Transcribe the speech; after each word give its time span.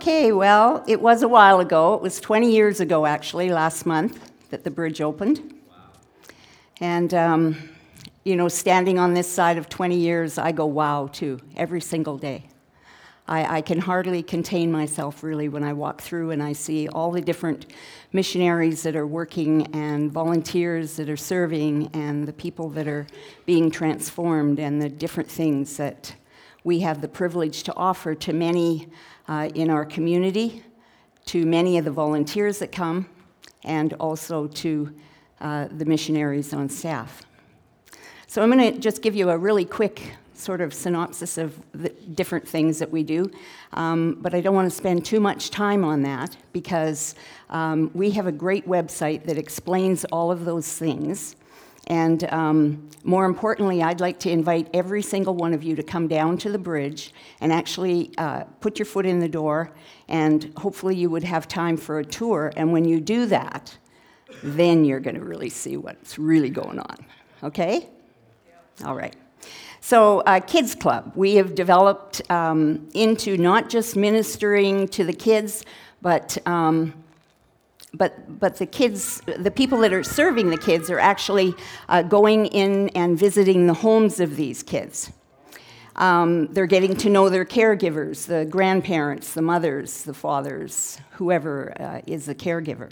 Okay, 0.00 0.32
well, 0.32 0.82
it 0.86 0.98
was 0.98 1.22
a 1.22 1.28
while 1.28 1.60
ago. 1.60 1.92
It 1.92 2.00
was 2.00 2.20
20 2.20 2.50
years 2.50 2.80
ago, 2.80 3.04
actually, 3.04 3.50
last 3.50 3.84
month, 3.84 4.32
that 4.48 4.64
the 4.64 4.70
bridge 4.70 5.02
opened. 5.02 5.60
Wow. 5.68 5.76
And, 6.80 7.12
um, 7.12 7.68
you 8.24 8.34
know, 8.34 8.48
standing 8.48 8.98
on 8.98 9.12
this 9.12 9.30
side 9.30 9.58
of 9.58 9.68
20 9.68 9.94
years, 9.98 10.38
I 10.38 10.52
go 10.52 10.64
wow 10.64 11.10
too, 11.12 11.38
every 11.54 11.82
single 11.82 12.16
day. 12.16 12.46
I, 13.28 13.58
I, 13.58 13.60
can 13.60 13.78
hardly 13.78 14.22
contain 14.22 14.72
myself 14.72 15.22
really 15.22 15.50
when 15.50 15.62
I 15.62 15.74
walk 15.74 16.00
through 16.00 16.30
and 16.30 16.42
I 16.42 16.54
see 16.54 16.88
all 16.88 17.10
the 17.10 17.20
different 17.20 17.66
missionaries 18.14 18.82
that 18.84 18.96
are 18.96 19.06
working 19.06 19.66
and 19.74 20.10
volunteers 20.10 20.96
that 20.96 21.10
are 21.10 21.16
serving 21.18 21.90
and 21.92 22.26
the 22.26 22.32
people 22.32 22.70
that 22.70 22.88
are 22.88 23.06
being 23.44 23.70
transformed 23.70 24.60
and 24.60 24.80
the 24.80 24.88
different 24.88 25.30
things 25.30 25.76
that 25.76 26.14
we 26.64 26.80
have 26.80 27.02
the 27.02 27.08
privilege 27.08 27.62
to 27.64 27.76
offer 27.76 28.14
to 28.14 28.32
many 28.32 28.88
in 29.54 29.70
our 29.70 29.84
community, 29.84 30.62
to 31.26 31.46
many 31.46 31.78
of 31.78 31.84
the 31.84 31.90
volunteers 31.90 32.58
that 32.58 32.72
come, 32.72 33.08
and 33.64 33.92
also 33.94 34.48
to 34.48 34.92
uh, 35.40 35.68
the 35.70 35.84
missionaries 35.84 36.52
on 36.52 36.68
staff. 36.68 37.22
So 38.26 38.42
I'm 38.42 38.50
going 38.50 38.74
to 38.74 38.78
just 38.78 39.02
give 39.02 39.14
you 39.14 39.30
a 39.30 39.38
really 39.38 39.64
quick 39.64 40.14
sort 40.34 40.60
of 40.60 40.72
synopsis 40.72 41.38
of 41.38 41.58
the 41.72 41.90
different 42.14 42.48
things 42.48 42.78
that 42.78 42.90
we 42.90 43.02
do, 43.02 43.30
um, 43.74 44.18
but 44.20 44.34
I 44.34 44.40
don't 44.40 44.54
want 44.54 44.70
to 44.70 44.76
spend 44.76 45.04
too 45.04 45.20
much 45.20 45.50
time 45.50 45.84
on 45.84 46.02
that 46.02 46.36
because 46.52 47.14
um, 47.50 47.90
we 47.94 48.10
have 48.12 48.26
a 48.26 48.32
great 48.32 48.66
website 48.66 49.24
that 49.24 49.36
explains 49.36 50.04
all 50.06 50.30
of 50.32 50.44
those 50.44 50.78
things. 50.78 51.36
And 51.86 52.24
um, 52.32 52.90
more 53.04 53.24
importantly, 53.24 53.82
I'd 53.82 54.00
like 54.00 54.20
to 54.20 54.30
invite 54.30 54.68
every 54.74 55.02
single 55.02 55.34
one 55.34 55.54
of 55.54 55.62
you 55.62 55.74
to 55.76 55.82
come 55.82 56.08
down 56.08 56.38
to 56.38 56.50
the 56.50 56.58
bridge 56.58 57.12
and 57.40 57.52
actually 57.52 58.12
uh, 58.18 58.44
put 58.60 58.78
your 58.78 58.86
foot 58.86 59.06
in 59.06 59.18
the 59.18 59.28
door, 59.28 59.72
and 60.08 60.52
hopefully, 60.56 60.96
you 60.96 61.10
would 61.10 61.24
have 61.24 61.48
time 61.48 61.76
for 61.76 61.98
a 61.98 62.04
tour. 62.04 62.52
And 62.56 62.72
when 62.72 62.84
you 62.84 63.00
do 63.00 63.26
that, 63.26 63.76
then 64.42 64.84
you're 64.84 65.00
going 65.00 65.16
to 65.16 65.24
really 65.24 65.48
see 65.50 65.76
what's 65.76 66.18
really 66.18 66.50
going 66.50 66.78
on. 66.78 66.96
Okay? 67.42 67.88
All 68.84 68.94
right. 68.94 69.16
So, 69.80 70.20
uh, 70.20 70.40
Kids 70.40 70.74
Club, 70.74 71.12
we 71.16 71.36
have 71.36 71.54
developed 71.54 72.20
um, 72.30 72.88
into 72.94 73.38
not 73.38 73.70
just 73.70 73.96
ministering 73.96 74.88
to 74.88 75.04
the 75.04 75.12
kids, 75.12 75.64
but 76.02 76.36
um, 76.46 76.92
but, 77.94 78.38
but 78.38 78.56
the 78.56 78.66
kids, 78.66 79.20
the 79.38 79.50
people 79.50 79.78
that 79.78 79.92
are 79.92 80.04
serving 80.04 80.50
the 80.50 80.58
kids 80.58 80.90
are 80.90 81.00
actually 81.00 81.54
uh, 81.88 82.02
going 82.02 82.46
in 82.46 82.88
and 82.90 83.18
visiting 83.18 83.66
the 83.66 83.74
homes 83.74 84.20
of 84.20 84.36
these 84.36 84.62
kids. 84.62 85.12
Um, 85.96 86.46
they're 86.52 86.66
getting 86.66 86.96
to 86.96 87.10
know 87.10 87.28
their 87.28 87.44
caregivers, 87.44 88.26
the 88.26 88.44
grandparents, 88.44 89.34
the 89.34 89.42
mothers, 89.42 90.04
the 90.04 90.14
fathers, 90.14 90.98
whoever 91.12 91.74
uh, 91.80 92.00
is 92.06 92.26
the 92.26 92.34
caregiver. 92.34 92.90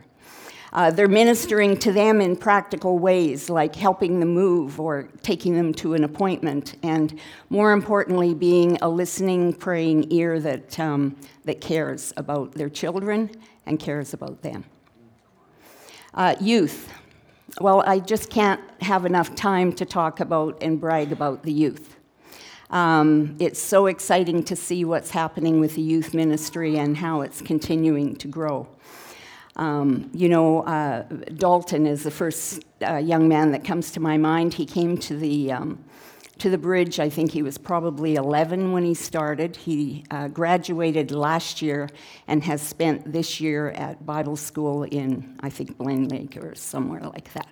Uh, 0.73 0.91
they're 0.91 1.09
ministering 1.09 1.79
to 1.79 1.93
them 1.93 2.21
in 2.21 2.37
practical 2.37 2.99
ways, 2.99 3.49
like 3.49 3.75
helping 3.75 4.21
them 4.21 4.29
move 4.29 4.79
or 4.79 5.09
taking 5.23 5.55
them 5.55 5.73
to 5.73 5.95
an 5.95 6.05
appointment, 6.05 6.77
and 6.83 7.19
more 7.49 7.73
importantly, 7.73 8.35
being 8.35 8.77
a 8.83 8.89
listening, 8.89 9.55
praying 9.55 10.13
ear 10.13 10.39
that, 10.39 10.79
um, 10.79 11.17
that 11.45 11.63
cares 11.63 12.13
about 12.19 12.53
their 12.53 12.69
children 12.69 13.31
and 13.65 13.79
cares 13.79 14.13
about 14.13 14.43
them. 14.43 14.65
Uh, 16.19 16.35
youth. 16.41 16.93
Well, 17.61 17.85
I 17.87 18.01
just 18.01 18.29
can't 18.29 18.61
have 18.83 19.07
enough 19.07 19.37
time 19.37 19.73
to 19.75 19.85
talk 19.85 20.19
about 20.19 20.61
and 20.61 20.81
brag 20.81 21.13
about 21.13 21.45
the 21.45 21.53
youth. 21.53 21.95
Um, 22.71 23.37
it's 23.39 23.61
so 23.61 23.87
exciting 23.87 24.43
to 24.47 24.57
see 24.57 24.85
what's 24.85 25.11
happening 25.11 25.61
with 25.61 25.77
the 25.77 25.81
youth 25.81 26.15
ministry 26.15 26.77
and 26.77 26.97
how 26.97 27.21
it's 27.21 27.41
continuing 27.41 28.17
to 28.17 28.27
grow. 28.27 28.67
Um, 29.55 30.11
you 30.13 30.29
know, 30.29 30.63
uh, 30.63 31.03
Dalton 31.37 31.87
is 31.87 32.03
the 32.03 32.11
first 32.11 32.65
uh, 32.85 32.97
young 32.97 33.29
man 33.29 33.53
that 33.53 33.63
comes 33.63 33.93
to 33.93 34.01
my 34.01 34.17
mind. 34.17 34.55
He 34.55 34.67
came 34.67 34.99
to 34.99 35.17
the 35.17 35.53
um, 35.53 35.85
to 36.39 36.51
the 36.51 36.59
bridge. 36.59 37.01
I 37.01 37.09
think 37.09 37.33
he 37.33 37.43
was 37.43 37.59
probably 37.59 38.15
11 38.15 38.73
when 38.73 38.85
he 38.85 38.95
started. 38.95 39.57
He 39.57 40.05
uh, 40.11 40.29
graduated 40.29 41.11
last 41.11 41.63
year 41.63 41.89
and 42.27 42.43
has 42.45 42.63
spent 42.63 43.13
this 43.13 43.41
year 43.41 43.71
at 43.71 44.05
Bible 44.05 44.37
school 44.37 44.85
in, 44.85 45.37
I 45.41 45.51
think, 45.51 45.77
Blaine 45.77 46.09
Lake 46.09 46.37
or 46.37 46.55
somewhere 46.55 47.03
like 47.03 47.33
that. 47.35 47.49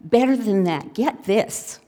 Better 0.00 0.36
than 0.36 0.64
that, 0.64 0.94
get 0.94 1.24
this. 1.24 1.78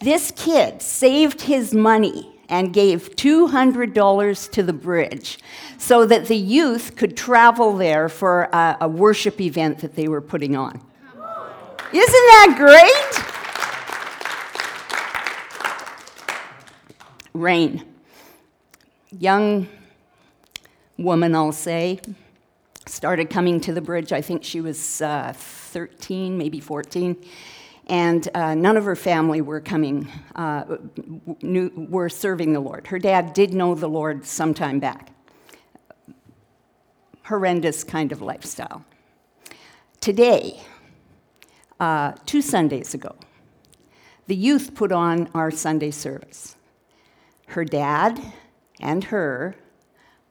This 0.00 0.32
kid 0.36 0.82
saved 0.82 1.42
his 1.42 1.74
money 1.74 2.32
and 2.48 2.72
gave 2.72 3.16
$200 3.16 4.50
to 4.52 4.62
the 4.62 4.72
bridge 4.72 5.38
so 5.78 6.06
that 6.06 6.26
the 6.26 6.36
youth 6.36 6.96
could 6.96 7.16
travel 7.16 7.76
there 7.76 8.08
for 8.08 8.44
a, 8.52 8.76
a 8.82 8.88
worship 8.88 9.40
event 9.40 9.78
that 9.78 9.96
they 9.96 10.06
were 10.06 10.20
putting 10.20 10.54
on. 10.54 10.80
Isn't 11.92 12.12
that 12.12 12.54
great? 12.56 13.25
Rain. 17.36 17.84
Young 19.10 19.68
woman, 20.96 21.34
I'll 21.34 21.52
say, 21.52 22.00
started 22.86 23.28
coming 23.30 23.60
to 23.60 23.72
the 23.72 23.80
bridge. 23.80 24.12
I 24.12 24.22
think 24.22 24.42
she 24.42 24.60
was 24.60 25.02
uh, 25.02 25.32
13, 25.36 26.38
maybe 26.38 26.60
14. 26.60 27.16
And 27.88 28.28
uh, 28.34 28.54
none 28.54 28.76
of 28.76 28.84
her 28.84 28.96
family 28.96 29.40
were 29.40 29.60
coming, 29.60 30.08
uh, 30.34 30.78
knew, 31.42 31.70
were 31.88 32.08
serving 32.08 32.52
the 32.52 32.60
Lord. 32.60 32.88
Her 32.88 32.98
dad 32.98 33.32
did 33.32 33.52
know 33.52 33.74
the 33.74 33.88
Lord 33.88 34.26
some 34.26 34.54
time 34.54 34.80
back. 34.80 35.10
Horrendous 37.24 37.84
kind 37.84 38.12
of 38.12 38.22
lifestyle. 38.22 38.84
Today, 40.00 40.60
uh, 41.78 42.12
two 42.24 42.42
Sundays 42.42 42.94
ago, 42.94 43.14
the 44.26 44.34
youth 44.34 44.74
put 44.74 44.90
on 44.90 45.28
our 45.34 45.50
Sunday 45.50 45.90
service 45.92 46.55
her 47.46 47.64
dad 47.64 48.20
and 48.80 49.04
her 49.04 49.56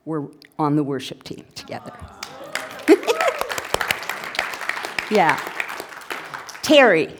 were 0.04 0.30
on 0.58 0.76
the 0.76 0.84
worship 0.84 1.22
team 1.22 1.44
together. 1.54 1.92
yeah. 5.10 5.38
Terry, 6.62 7.14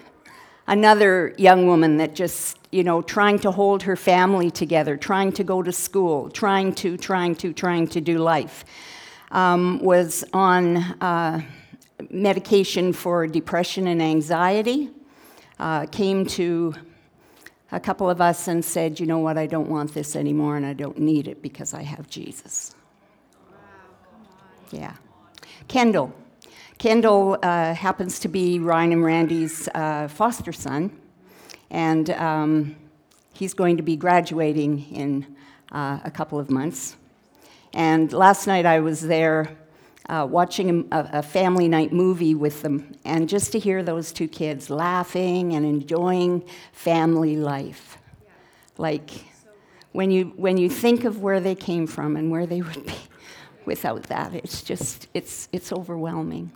another 0.66 1.34
young 1.36 1.66
woman 1.66 1.96
that 1.98 2.14
just, 2.14 2.58
you 2.70 2.82
know, 2.84 3.02
trying 3.02 3.38
to 3.40 3.50
hold 3.50 3.82
her 3.82 3.96
family 3.96 4.50
together, 4.50 4.96
trying 4.96 5.32
to 5.32 5.44
go 5.44 5.62
to 5.62 5.72
school, 5.72 6.30
trying 6.30 6.74
to, 6.74 6.96
trying 6.96 7.34
to, 7.36 7.52
trying 7.52 7.86
to 7.88 8.00
do 8.00 8.18
life, 8.18 8.64
um, 9.30 9.78
was 9.80 10.24
on 10.32 10.76
uh, 10.76 11.40
medication 12.10 12.92
for 12.92 13.26
depression 13.26 13.86
and 13.88 14.02
anxiety, 14.02 14.90
uh, 15.58 15.86
came 15.86 16.26
to 16.26 16.74
a 17.76 17.80
couple 17.80 18.08
of 18.08 18.22
us 18.22 18.48
and 18.48 18.64
said, 18.64 18.98
you 18.98 19.04
know 19.04 19.18
what, 19.18 19.36
I 19.36 19.46
don't 19.46 19.68
want 19.68 19.92
this 19.92 20.16
anymore 20.16 20.56
and 20.56 20.64
I 20.64 20.72
don't 20.72 20.98
need 20.98 21.28
it 21.28 21.42
because 21.42 21.74
I 21.74 21.82
have 21.82 22.08
Jesus. 22.08 22.74
yeah. 24.70 24.94
Kendall. 25.68 26.10
Kendall 26.78 27.38
uh, 27.42 27.74
happens 27.74 28.18
to 28.20 28.28
be 28.28 28.58
Ryan 28.58 28.92
and 28.92 29.04
Randy's 29.04 29.68
uh, 29.74 30.08
foster 30.08 30.52
son, 30.54 30.90
and 31.70 32.08
um, 32.10 32.76
he's 33.34 33.52
going 33.52 33.76
to 33.76 33.82
be 33.82 33.96
graduating 33.96 34.86
in 34.90 35.26
uh, 35.70 35.98
a 36.02 36.10
couple 36.10 36.38
of 36.38 36.50
months. 36.50 36.96
And 37.74 38.10
last 38.10 38.46
night 38.46 38.64
I 38.64 38.80
was 38.80 39.02
there 39.02 39.50
uh, 40.08 40.26
watching 40.28 40.88
a, 40.92 41.10
a, 41.14 41.22
family 41.22 41.68
night 41.68 41.92
movie 41.92 42.34
with 42.34 42.62
them, 42.62 42.92
and 43.04 43.28
just 43.28 43.52
to 43.52 43.58
hear 43.58 43.82
those 43.82 44.12
two 44.12 44.28
kids 44.28 44.70
laughing 44.70 45.54
and 45.54 45.66
enjoying 45.66 46.44
family 46.72 47.36
life. 47.36 47.98
Yeah. 48.22 48.30
Like 48.78 49.10
when 49.92 50.10
you, 50.10 50.32
when 50.36 50.58
you 50.58 50.70
think 50.70 51.04
of 51.04 51.20
where 51.20 51.40
they 51.40 51.54
came 51.54 51.86
from 51.86 52.16
and 52.16 52.30
where 52.30 52.46
they 52.46 52.62
would 52.62 52.86
be 52.86 52.94
without 53.64 54.04
that, 54.04 54.32
it's 54.32 54.62
just, 54.62 55.08
it's, 55.12 55.48
it's 55.52 55.72
overwhelming. 55.72 56.52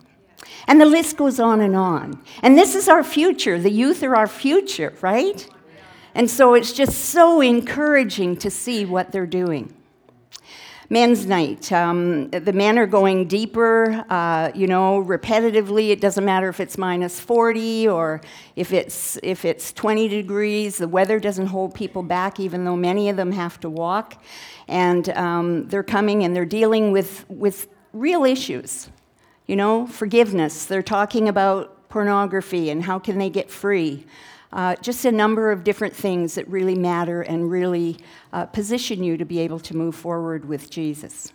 And 0.67 0.79
the 0.79 0.85
list 0.85 1.17
goes 1.17 1.39
on 1.39 1.59
and 1.61 1.75
on. 1.75 2.21
And 2.41 2.57
this 2.57 2.73
is 2.73 2.87
our 2.87 3.03
future. 3.03 3.59
The 3.59 3.71
youth 3.71 4.01
are 4.01 4.15
our 4.15 4.27
future, 4.27 4.93
right? 5.01 5.47
And 6.15 6.29
so 6.29 6.53
it's 6.53 6.73
just 6.73 7.05
so 7.05 7.41
encouraging 7.41 8.37
to 8.37 8.49
see 8.49 8.85
what 8.85 9.11
they're 9.11 9.25
doing 9.25 9.73
men's 10.91 11.25
night. 11.25 11.71
Um, 11.71 12.29
the 12.31 12.51
men 12.51 12.77
are 12.77 12.85
going 12.85 13.25
deeper, 13.29 14.05
uh, 14.09 14.51
you 14.53 14.67
know, 14.67 15.01
repetitively. 15.01 15.89
It 15.89 16.01
doesn't 16.01 16.25
matter 16.25 16.49
if 16.49 16.59
it's 16.59 16.77
minus 16.77 17.17
40 17.17 17.87
or 17.87 18.19
if 18.57 18.73
it's, 18.73 19.17
if 19.23 19.45
it's 19.45 19.71
20 19.71 20.09
degrees. 20.09 20.77
The 20.77 20.89
weather 20.89 21.17
doesn't 21.17 21.47
hold 21.47 21.73
people 21.73 22.03
back, 22.03 22.41
even 22.41 22.65
though 22.65 22.75
many 22.75 23.07
of 23.07 23.15
them 23.15 23.31
have 23.31 23.57
to 23.61 23.69
walk. 23.69 24.21
And 24.67 25.07
um, 25.11 25.69
they're 25.69 25.81
coming 25.81 26.25
and 26.25 26.35
they're 26.35 26.43
dealing 26.43 26.91
with, 26.91 27.23
with 27.29 27.69
real 27.93 28.25
issues, 28.25 28.89
you 29.47 29.55
know, 29.55 29.87
forgiveness. 29.87 30.65
They're 30.65 30.83
talking 30.83 31.29
about 31.29 31.87
pornography 31.87 32.69
and 32.69 32.83
how 32.83 32.99
can 32.99 33.17
they 33.17 33.29
get 33.29 33.49
free. 33.49 34.05
Uh, 34.53 34.75
just 34.81 35.05
a 35.05 35.11
number 35.11 35.51
of 35.51 35.63
different 35.63 35.95
things 35.95 36.35
that 36.35 36.47
really 36.47 36.75
matter 36.75 37.21
and 37.21 37.49
really 37.49 37.97
uh, 38.33 38.45
position 38.45 39.03
you 39.03 39.17
to 39.17 39.25
be 39.25 39.39
able 39.39 39.59
to 39.59 39.75
move 39.75 39.95
forward 39.95 40.45
with 40.45 40.69
Jesus. 40.69 41.31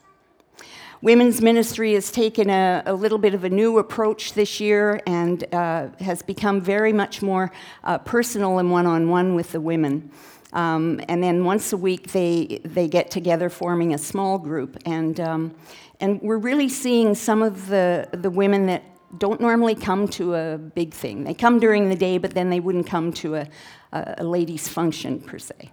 Women's 1.02 1.40
ministry 1.40 1.92
has 1.92 2.10
taken 2.10 2.48
a, 2.48 2.82
a, 2.86 2.94
little 2.94 3.18
bit 3.18 3.34
of 3.34 3.44
a 3.44 3.50
new 3.50 3.78
approach 3.78 4.32
this 4.32 4.60
year 4.60 5.00
and 5.06 5.44
uh, 5.54 5.88
has 6.00 6.22
become 6.22 6.60
very 6.60 6.92
much 6.92 7.20
more 7.20 7.52
uh, 7.84 7.98
personal 7.98 8.58
and 8.58 8.70
one 8.70 8.86
on 8.86 9.08
one 9.10 9.34
with 9.34 9.52
the 9.52 9.60
women. 9.60 10.10
Um, 10.52 11.00
and 11.08 11.22
then 11.22 11.44
once 11.44 11.72
a 11.72 11.76
week, 11.76 12.12
they, 12.12 12.60
they 12.64 12.88
get 12.88 13.10
together 13.10 13.50
forming 13.50 13.92
a 13.92 13.98
small 13.98 14.38
group. 14.38 14.78
And, 14.86 15.20
um, 15.20 15.54
and 16.00 16.20
we're 16.22 16.38
really 16.38 16.68
seeing 16.68 17.14
some 17.14 17.42
of 17.42 17.68
the, 17.68 18.08
the 18.12 18.30
women 18.30 18.66
that 18.66 18.82
don't 19.18 19.40
normally 19.40 19.74
come 19.74 20.08
to 20.08 20.34
a 20.34 20.58
big 20.58 20.92
thing. 20.92 21.24
They 21.24 21.34
come 21.34 21.58
during 21.58 21.88
the 21.88 21.96
day, 21.96 22.18
but 22.18 22.34
then 22.34 22.50
they 22.50 22.60
wouldn't 22.60 22.86
come 22.86 23.12
to 23.14 23.36
a, 23.36 23.48
a, 23.92 24.24
ladies' 24.24 24.68
function 24.68 25.20
per 25.20 25.38
se. 25.38 25.70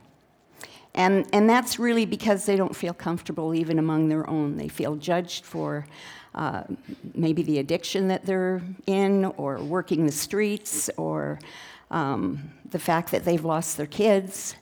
And, 0.96 1.28
and 1.34 1.50
that's 1.50 1.80
really 1.80 2.06
because 2.06 2.46
they 2.46 2.56
don't 2.56 2.76
feel 2.76 2.94
comfortable 2.94 3.56
even 3.56 3.80
among 3.80 4.10
their 4.10 4.30
own. 4.30 4.58
They 4.58 4.68
feel 4.68 4.96
judged 4.96 5.46
for 5.46 5.88
uh, 6.36 6.64
maybe 7.16 7.42
the 7.44 7.60
addiction 7.60 8.08
that 8.10 8.26
they're 8.26 8.62
in, 8.86 9.26
or 9.38 9.60
working 9.60 10.06
the 10.06 10.12
streets, 10.12 10.90
or 10.98 11.40
um, 11.92 12.52
the 12.70 12.80
fact 12.80 13.12
that 13.12 13.26
they've 13.26 13.44
lost 13.44 13.78
their 13.78 13.88
kids. 13.88 14.56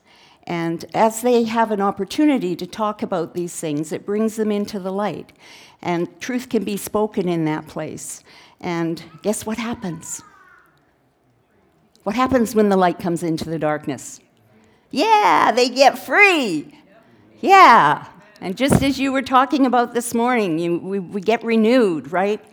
And 0.47 0.83
as 0.94 1.21
they 1.21 1.44
have 1.44 1.71
an 1.71 1.81
opportunity 1.81 2.56
to 2.56 2.68
talk 2.68 3.03
about 3.03 3.33
these 3.33 3.56
things, 3.56 3.91
it 3.91 4.06
brings 4.06 4.35
them 4.35 4.51
into 4.51 4.79
the 4.79 4.91
light. 4.91 5.33
And 5.81 6.19
truth 6.19 6.50
can 6.50 6.63
be 6.63 6.77
spoken 6.77 7.29
in 7.29 7.45
that 7.45 7.68
place. 7.68 8.23
And 8.62 9.04
guess 9.24 9.46
what 9.46 9.58
happens? 9.58 10.22
What 12.04 12.16
happens 12.16 12.56
when 12.56 12.69
the 12.69 12.78
light 12.78 13.00
comes 13.00 13.24
into 13.24 13.50
the 13.50 13.60
darkness? 13.60 14.19
Yeah, 14.92 15.52
they 15.52 15.69
get 15.69 15.98
free. 16.00 16.78
Yeah. 17.42 18.08
And 18.40 18.58
just 18.58 18.81
as 18.81 19.00
you 19.00 19.12
were 19.12 19.22
talking 19.22 19.66
about 19.66 19.94
this 19.94 20.13
morning, 20.13 20.58
you, 20.58 20.78
we, 20.80 21.00
we 21.00 21.22
get 21.22 21.44
renewed, 21.44 22.12
right? 22.12 22.44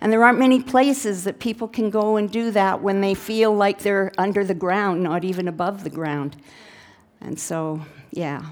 And 0.00 0.12
there 0.12 0.22
aren't 0.24 0.38
many 0.38 0.60
places 0.62 1.24
that 1.24 1.38
people 1.38 1.68
can 1.68 1.90
go 1.90 2.16
and 2.16 2.30
do 2.30 2.50
that 2.50 2.82
when 2.82 3.00
they 3.00 3.14
feel 3.14 3.54
like 3.54 3.80
they're 3.80 4.12
under 4.18 4.44
the 4.44 4.54
ground, 4.54 5.02
not 5.02 5.24
even 5.24 5.48
above 5.48 5.84
the 5.84 5.90
ground. 5.90 6.36
And 7.20 7.38
so, 7.38 7.80
yeah. 8.10 8.44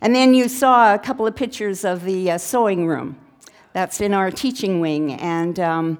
And 0.00 0.14
then 0.14 0.34
you 0.34 0.48
saw 0.48 0.94
a 0.94 0.98
couple 0.98 1.26
of 1.26 1.36
pictures 1.36 1.84
of 1.84 2.04
the 2.04 2.32
uh, 2.32 2.38
sewing 2.38 2.86
room. 2.86 3.18
That's 3.72 4.00
in 4.00 4.14
our 4.14 4.30
teaching 4.30 4.80
wing. 4.80 5.12
And 5.14 5.58
um, 5.60 5.98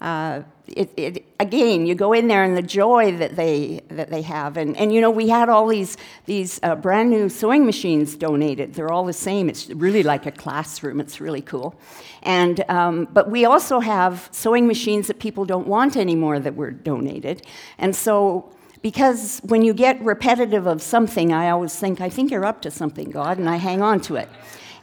uh, 0.00 0.42
it, 0.66 0.90
it, 0.96 1.24
again, 1.40 1.86
you 1.86 1.94
go 1.94 2.12
in 2.12 2.28
there 2.28 2.42
and 2.42 2.56
the 2.56 2.62
joy 2.62 3.16
that 3.18 3.36
they, 3.36 3.80
that 3.88 4.10
they 4.10 4.22
have. 4.22 4.56
And, 4.56 4.76
and 4.76 4.92
you 4.92 5.00
know, 5.00 5.10
we 5.10 5.28
had 5.28 5.48
all 5.48 5.66
these, 5.66 5.96
these 6.26 6.58
uh, 6.62 6.74
brand 6.74 7.10
new 7.10 7.28
sewing 7.28 7.66
machines 7.66 8.16
donated. 8.16 8.74
They're 8.74 8.92
all 8.92 9.04
the 9.04 9.12
same. 9.12 9.48
It's 9.48 9.68
really 9.70 10.02
like 10.02 10.26
a 10.26 10.32
classroom. 10.32 11.00
It's 11.00 11.20
really 11.20 11.42
cool. 11.42 11.78
And, 12.22 12.64
um, 12.70 13.08
but 13.12 13.30
we 13.30 13.44
also 13.44 13.80
have 13.80 14.28
sewing 14.32 14.66
machines 14.66 15.06
that 15.08 15.18
people 15.18 15.44
don't 15.44 15.66
want 15.66 15.96
anymore 15.96 16.40
that 16.40 16.54
were 16.54 16.70
donated. 16.70 17.46
And 17.78 17.94
so 17.94 18.50
because 18.80 19.40
when 19.44 19.62
you 19.62 19.72
get 19.72 19.98
repetitive 20.02 20.66
of 20.66 20.82
something, 20.82 21.32
I 21.32 21.48
always 21.48 21.74
think, 21.74 22.02
I 22.02 22.10
think 22.10 22.30
you're 22.30 22.44
up 22.44 22.60
to 22.62 22.70
something, 22.70 23.10
God, 23.10 23.38
and 23.38 23.48
I 23.48 23.56
hang 23.56 23.80
on 23.80 24.00
to 24.02 24.16
it. 24.16 24.28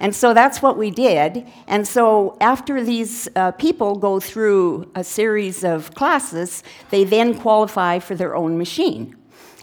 And 0.02 0.16
so 0.16 0.34
that's 0.34 0.64
what 0.64 0.78
we 0.80 0.90
did. 0.90 1.46
And 1.68 1.88
so 1.88 2.36
after 2.42 2.84
these 2.84 3.30
uh, 3.36 3.52
people 3.52 3.96
go 3.96 4.20
through 4.20 4.92
a 4.96 5.04
series 5.04 5.64
of 5.64 5.94
classes, 5.94 6.64
they 6.90 7.04
then 7.04 7.40
qualify 7.40 8.00
for 8.00 8.16
their 8.16 8.36
own 8.36 8.58
machine. 8.58 9.16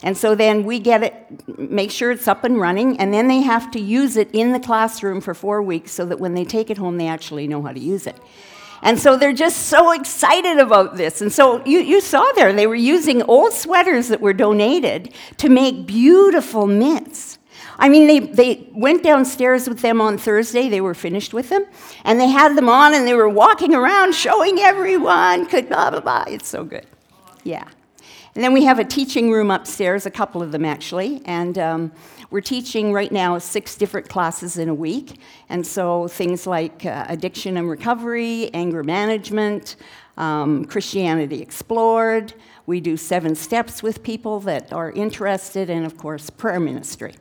And 0.04 0.16
so 0.16 0.36
then 0.36 0.62
we 0.62 0.78
get 0.78 1.02
it, 1.02 1.58
make 1.58 1.90
sure 1.90 2.12
it's 2.12 2.28
up 2.28 2.44
and 2.44 2.60
running, 2.60 3.00
and 3.00 3.12
then 3.12 3.26
they 3.26 3.40
have 3.40 3.72
to 3.72 3.80
use 3.80 4.16
it 4.16 4.30
in 4.32 4.52
the 4.52 4.60
classroom 4.60 5.20
for 5.20 5.34
four 5.34 5.60
weeks 5.60 5.90
so 5.90 6.06
that 6.06 6.20
when 6.20 6.34
they 6.34 6.44
take 6.44 6.70
it 6.70 6.78
home, 6.78 6.98
they 6.98 7.08
actually 7.08 7.48
know 7.48 7.60
how 7.60 7.72
to 7.72 7.80
use 7.80 8.06
it. 8.06 8.16
And 8.80 8.96
so 8.96 9.16
they're 9.16 9.32
just 9.32 9.66
so 9.66 9.90
excited 9.90 10.58
about 10.58 10.96
this. 10.96 11.20
And 11.20 11.32
so 11.32 11.64
you, 11.64 11.80
you 11.80 12.00
saw 12.00 12.30
there, 12.36 12.52
they 12.52 12.68
were 12.68 12.76
using 12.76 13.22
old 13.22 13.52
sweaters 13.52 14.06
that 14.06 14.20
were 14.20 14.32
donated 14.32 15.12
to 15.38 15.48
make 15.48 15.84
beautiful 15.84 16.68
mitts. 16.68 17.37
I 17.78 17.88
mean, 17.88 18.08
they, 18.08 18.18
they 18.18 18.68
went 18.72 19.04
downstairs 19.04 19.68
with 19.68 19.80
them 19.80 20.00
on 20.00 20.18
Thursday, 20.18 20.68
they 20.68 20.80
were 20.80 20.94
finished 20.94 21.32
with 21.32 21.48
them, 21.48 21.64
and 22.04 22.18
they 22.18 22.28
had 22.28 22.56
them 22.56 22.68
on 22.68 22.92
and 22.92 23.06
they 23.06 23.14
were 23.14 23.28
walking 23.28 23.74
around 23.74 24.14
showing 24.14 24.58
everyone, 24.58 25.46
could 25.46 25.68
blah, 25.68 25.90
blah, 25.90 26.00
blah. 26.00 26.24
It's 26.26 26.48
so 26.48 26.64
good. 26.64 26.86
Yeah. 27.44 27.68
And 28.34 28.44
then 28.44 28.52
we 28.52 28.64
have 28.64 28.78
a 28.78 28.84
teaching 28.84 29.30
room 29.30 29.50
upstairs, 29.50 30.06
a 30.06 30.10
couple 30.10 30.42
of 30.42 30.52
them 30.52 30.64
actually, 30.64 31.22
and 31.24 31.56
um, 31.58 31.92
we're 32.30 32.40
teaching 32.40 32.92
right 32.92 33.10
now 33.10 33.38
six 33.38 33.74
different 33.74 34.08
classes 34.08 34.58
in 34.58 34.68
a 34.68 34.74
week, 34.74 35.20
and 35.48 35.66
so 35.66 36.08
things 36.08 36.46
like 36.46 36.84
uh, 36.84 37.06
addiction 37.08 37.56
and 37.56 37.70
recovery, 37.70 38.52
anger 38.54 38.82
management, 38.82 39.76
um, 40.16 40.64
Christianity 40.66 41.40
explored. 41.40 42.34
We 42.66 42.80
do 42.80 42.96
seven 42.96 43.34
steps 43.34 43.82
with 43.82 44.02
people 44.02 44.40
that 44.40 44.72
are 44.72 44.92
interested, 44.92 45.70
and 45.70 45.86
of 45.86 45.96
course, 45.96 46.28
prayer 46.28 46.60
ministry. 46.60 47.14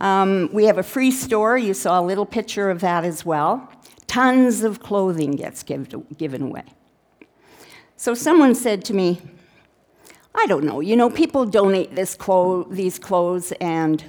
Um, 0.00 0.48
we 0.52 0.64
have 0.64 0.78
a 0.78 0.82
free 0.82 1.10
store. 1.10 1.58
You 1.58 1.74
saw 1.74 2.00
a 2.00 2.02
little 2.02 2.26
picture 2.26 2.70
of 2.70 2.80
that 2.80 3.04
as 3.04 3.24
well. 3.24 3.70
Tons 4.06 4.64
of 4.64 4.80
clothing 4.80 5.32
gets 5.32 5.62
give, 5.62 5.94
given 6.16 6.42
away. 6.42 6.64
So 7.96 8.14
someone 8.14 8.54
said 8.54 8.84
to 8.86 8.94
me, 8.94 9.20
I 10.34 10.46
don't 10.46 10.64
know. 10.64 10.80
You 10.80 10.96
know, 10.96 11.10
people 11.10 11.44
donate 11.44 11.94
this 11.94 12.14
clo- 12.14 12.64
these 12.64 12.98
clothes, 12.98 13.52
and 13.60 14.02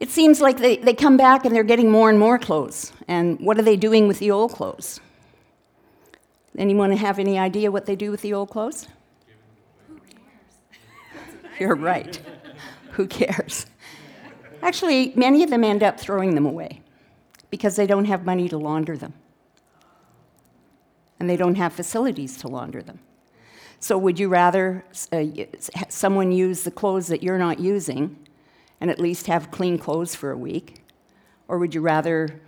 it 0.00 0.10
seems 0.10 0.40
like 0.40 0.58
they, 0.58 0.76
they 0.76 0.94
come 0.94 1.16
back 1.16 1.44
and 1.44 1.54
they're 1.54 1.62
getting 1.62 1.90
more 1.90 2.10
and 2.10 2.18
more 2.18 2.38
clothes. 2.38 2.92
And 3.06 3.38
what 3.38 3.58
are 3.58 3.62
they 3.62 3.76
doing 3.76 4.08
with 4.08 4.18
the 4.18 4.30
old 4.30 4.52
clothes? 4.52 4.98
Anyone 6.56 6.92
have 6.92 7.18
any 7.18 7.38
idea 7.38 7.70
what 7.70 7.86
they 7.86 7.96
do 7.96 8.10
with 8.10 8.22
the 8.22 8.32
old 8.32 8.50
clothes? 8.50 8.88
You're 11.60 11.74
right. 11.76 12.20
Who 12.92 13.06
cares? 13.06 13.66
Actually, 14.62 15.12
many 15.14 15.42
of 15.42 15.50
them 15.50 15.64
end 15.64 15.82
up 15.82 16.00
throwing 16.00 16.34
them 16.34 16.46
away 16.46 16.80
because 17.50 17.76
they 17.76 17.86
don't 17.86 18.06
have 18.06 18.24
money 18.24 18.48
to 18.48 18.56
launder 18.56 18.96
them 18.96 19.12
and 21.20 21.28
they 21.28 21.36
don't 21.36 21.54
have 21.56 21.72
facilities 21.72 22.36
to 22.38 22.48
launder 22.48 22.82
them. 22.82 22.98
So, 23.80 23.98
would 23.98 24.18
you 24.18 24.28
rather 24.28 24.84
uh, 25.12 25.24
someone 25.88 26.32
use 26.32 26.62
the 26.62 26.70
clothes 26.70 27.08
that 27.08 27.22
you're 27.22 27.38
not 27.38 27.60
using 27.60 28.16
and 28.80 28.90
at 28.90 28.98
least 28.98 29.26
have 29.26 29.50
clean 29.50 29.78
clothes 29.78 30.14
for 30.14 30.30
a 30.30 30.36
week? 30.36 30.82
Or 31.48 31.58
would 31.58 31.74
you 31.74 31.82
rather 31.82 32.40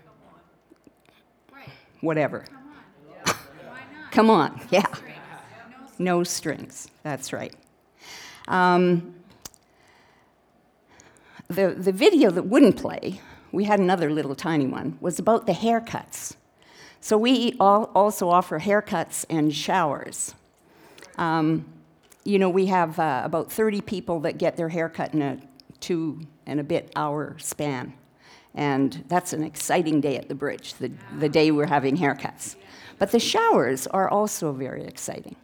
whatever? 2.00 2.44
Come 3.24 3.34
on, 3.34 3.80
Come 4.10 4.30
on. 4.30 4.60
yeah. 4.70 4.86
No 5.98 6.22
strings, 6.24 6.88
that's 7.02 7.32
right. 7.32 7.54
Um, 8.48 9.14
the, 11.48 11.70
the 11.70 11.92
video 11.92 12.30
that 12.30 12.42
wouldn't 12.42 12.76
play, 12.76 13.20
we 13.52 13.64
had 13.64 13.78
another 13.78 14.10
little 14.10 14.34
tiny 14.34 14.66
one, 14.66 14.98
was 15.00 15.18
about 15.18 15.46
the 15.46 15.52
haircuts. 15.52 16.36
So 17.00 17.16
we 17.16 17.56
also 17.58 18.28
offer 18.28 18.58
haircuts 18.58 19.24
and 19.30 19.54
showers. 19.54 20.34
Um, 21.16 21.64
you 22.24 22.38
know, 22.38 22.50
we 22.50 22.66
have 22.66 22.98
uh, 22.98 23.22
about 23.24 23.52
30 23.52 23.80
people 23.82 24.20
that 24.20 24.38
get 24.38 24.56
their 24.56 24.68
haircut 24.68 25.14
in 25.14 25.22
a 25.22 25.38
two 25.78 26.20
and 26.46 26.58
a 26.58 26.64
bit 26.64 26.90
hour 26.96 27.36
span. 27.38 27.92
And 28.54 29.04
that's 29.08 29.32
an 29.32 29.44
exciting 29.44 30.00
day 30.00 30.16
at 30.16 30.28
the 30.28 30.34
bridge, 30.34 30.74
the, 30.74 30.90
the 31.18 31.28
day 31.28 31.50
we're 31.50 31.66
having 31.66 31.96
haircuts. 31.96 32.56
But 32.98 33.12
the 33.12 33.20
showers 33.20 33.86
are 33.86 34.08
also 34.08 34.52
very 34.52 34.84
exciting. 34.84 35.36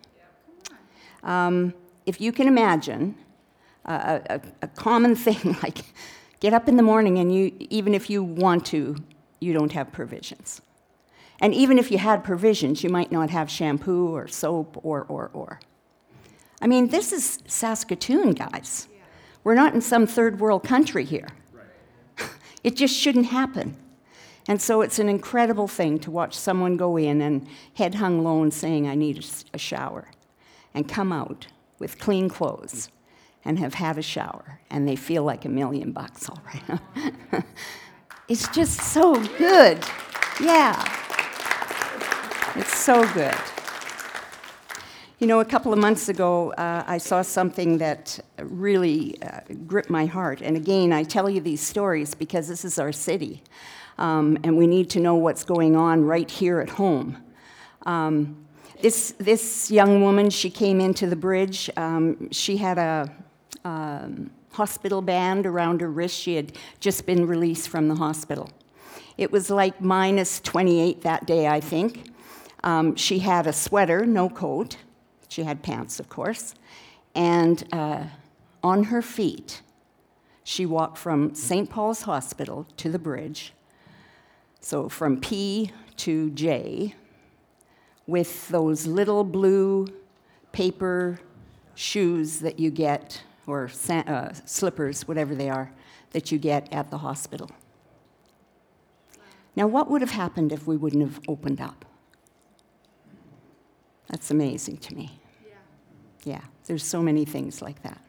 Um, 1.22 1.74
if 2.06 2.20
you 2.20 2.32
can 2.32 2.48
imagine, 2.48 3.16
uh, 3.84 4.20
a, 4.30 4.40
a, 4.62 4.68
common 4.68 5.16
thing 5.16 5.56
like 5.62 5.78
get 6.40 6.52
up 6.52 6.68
in 6.68 6.76
the 6.76 6.82
morning 6.82 7.18
and 7.18 7.34
you, 7.34 7.52
even 7.70 7.94
if 7.94 8.08
you 8.08 8.22
want 8.22 8.66
to, 8.66 8.96
you 9.40 9.52
don't 9.52 9.72
have 9.72 9.90
provisions. 9.92 10.60
And 11.40 11.52
even 11.52 11.78
if 11.78 11.90
you 11.90 11.98
had 11.98 12.22
provisions, 12.22 12.84
you 12.84 12.90
might 12.90 13.10
not 13.10 13.30
have 13.30 13.50
shampoo 13.50 14.14
or 14.14 14.28
soap 14.28 14.78
or, 14.84 15.02
or, 15.08 15.30
or. 15.32 15.60
I 16.60 16.68
mean, 16.68 16.88
this 16.88 17.12
is 17.12 17.40
Saskatoon, 17.46 18.32
guys. 18.32 18.86
We're 19.42 19.56
not 19.56 19.74
in 19.74 19.80
some 19.80 20.06
third 20.06 20.38
world 20.38 20.62
country 20.62 21.04
here. 21.04 21.28
it 22.62 22.76
just 22.76 22.96
shouldn't 22.96 23.26
happen. 23.26 23.76
And 24.48 24.62
so 24.62 24.80
it's 24.82 25.00
an 25.00 25.08
incredible 25.08 25.66
thing 25.66 25.98
to 26.00 26.10
watch 26.12 26.36
someone 26.38 26.76
go 26.76 26.96
in 26.96 27.20
and 27.20 27.48
head 27.74 27.96
hung 27.96 28.22
low 28.22 28.42
and 28.42 28.54
saying, 28.54 28.88
I 28.88 28.94
need 28.94 29.24
a 29.52 29.58
shower, 29.58 30.08
and 30.74 30.88
come 30.88 31.12
out 31.12 31.48
with 31.82 31.98
clean 31.98 32.28
clothes 32.28 32.88
and 33.44 33.58
have 33.58 33.74
had 33.74 33.98
a 33.98 34.02
shower, 34.02 34.60
and 34.70 34.86
they 34.86 34.94
feel 34.94 35.24
like 35.24 35.44
a 35.44 35.48
million 35.48 35.90
bucks 35.90 36.28
all 36.28 36.40
right. 36.46 37.44
it's 38.28 38.46
just 38.50 38.80
so 38.80 39.16
good. 39.36 39.84
Yeah. 40.40 40.78
It's 42.54 42.78
so 42.78 43.02
good. 43.14 43.34
You 45.18 45.26
know, 45.26 45.40
a 45.40 45.44
couple 45.44 45.72
of 45.72 45.80
months 45.80 46.08
ago, 46.08 46.52
uh, 46.52 46.84
I 46.86 46.98
saw 46.98 47.22
something 47.22 47.78
that 47.78 48.20
really 48.38 49.20
uh, 49.20 49.40
gripped 49.66 49.90
my 49.90 50.06
heart. 50.06 50.40
And 50.40 50.56
again, 50.56 50.92
I 50.92 51.02
tell 51.02 51.28
you 51.28 51.40
these 51.40 51.60
stories 51.60 52.14
because 52.14 52.46
this 52.46 52.64
is 52.64 52.78
our 52.78 52.92
city, 52.92 53.42
um, 53.98 54.38
and 54.44 54.56
we 54.56 54.68
need 54.68 54.88
to 54.90 55.00
know 55.00 55.16
what's 55.16 55.42
going 55.42 55.74
on 55.74 56.04
right 56.04 56.30
here 56.30 56.60
at 56.60 56.70
home. 56.70 57.16
Um, 57.86 58.41
this, 58.82 59.14
this 59.18 59.70
young 59.70 60.02
woman, 60.02 60.28
she 60.28 60.50
came 60.50 60.80
into 60.80 61.06
the 61.06 61.16
bridge. 61.16 61.70
Um, 61.76 62.30
she 62.30 62.56
had 62.56 62.78
a 62.78 63.10
um, 63.64 64.30
hospital 64.50 65.00
band 65.00 65.46
around 65.46 65.80
her 65.80 65.90
wrist. 65.90 66.18
She 66.18 66.34
had 66.34 66.52
just 66.80 67.06
been 67.06 67.26
released 67.26 67.68
from 67.68 67.88
the 67.88 67.94
hospital. 67.94 68.50
It 69.16 69.30
was 69.30 69.50
like 69.50 69.80
minus 69.80 70.40
28 70.40 71.02
that 71.02 71.26
day, 71.26 71.46
I 71.46 71.60
think. 71.60 72.10
Um, 72.64 72.96
she 72.96 73.20
had 73.20 73.46
a 73.46 73.52
sweater, 73.52 74.04
no 74.04 74.28
coat. 74.28 74.76
She 75.28 75.44
had 75.44 75.62
pants, 75.62 76.00
of 76.00 76.08
course. 76.08 76.54
And 77.14 77.64
uh, 77.72 78.04
on 78.62 78.84
her 78.84 79.02
feet, 79.02 79.62
she 80.44 80.66
walked 80.66 80.98
from 80.98 81.34
St. 81.34 81.70
Paul's 81.70 82.02
Hospital 82.02 82.66
to 82.78 82.90
the 82.90 82.98
bridge. 82.98 83.52
So 84.60 84.88
from 84.88 85.20
P 85.20 85.70
to 85.98 86.30
J, 86.30 86.94
with 88.06 88.48
those 88.48 88.86
little 88.86 89.24
blue 89.24 89.86
paper 90.52 91.20
shoes 91.74 92.40
that 92.40 92.58
you 92.58 92.70
get, 92.70 93.22
or 93.46 93.70
uh, 93.88 94.32
slippers, 94.44 95.08
whatever 95.08 95.34
they 95.34 95.48
are, 95.48 95.72
that 96.10 96.30
you 96.30 96.38
get 96.38 96.72
at 96.72 96.90
the 96.90 96.98
hospital. 96.98 97.50
Now, 99.56 99.66
what 99.66 99.90
would 99.90 100.00
have 100.00 100.10
happened 100.10 100.52
if 100.52 100.66
we 100.66 100.76
wouldn't 100.76 101.02
have 101.02 101.20
opened 101.28 101.60
up? 101.60 101.84
That's 104.08 104.30
amazing 104.30 104.78
to 104.78 104.94
me. 104.94 105.18
Yeah, 106.24 106.42
there's 106.66 106.84
so 106.84 107.02
many 107.02 107.24
things 107.24 107.60
like 107.62 107.82
that. 107.82 108.00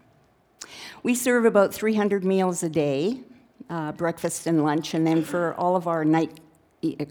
We 1.02 1.16
serve 1.16 1.46
about 1.46 1.74
300 1.74 2.24
meals 2.24 2.64
a 2.64 2.70
day, 2.70 3.22
uh, 3.70 3.92
breakfast 3.94 4.48
and 4.48 4.64
lunch, 4.64 4.94
and 4.94 5.06
then 5.06 5.24
for 5.24 5.54
all 5.56 5.76
of 5.76 5.88
our 5.88 6.06
night 6.06 6.40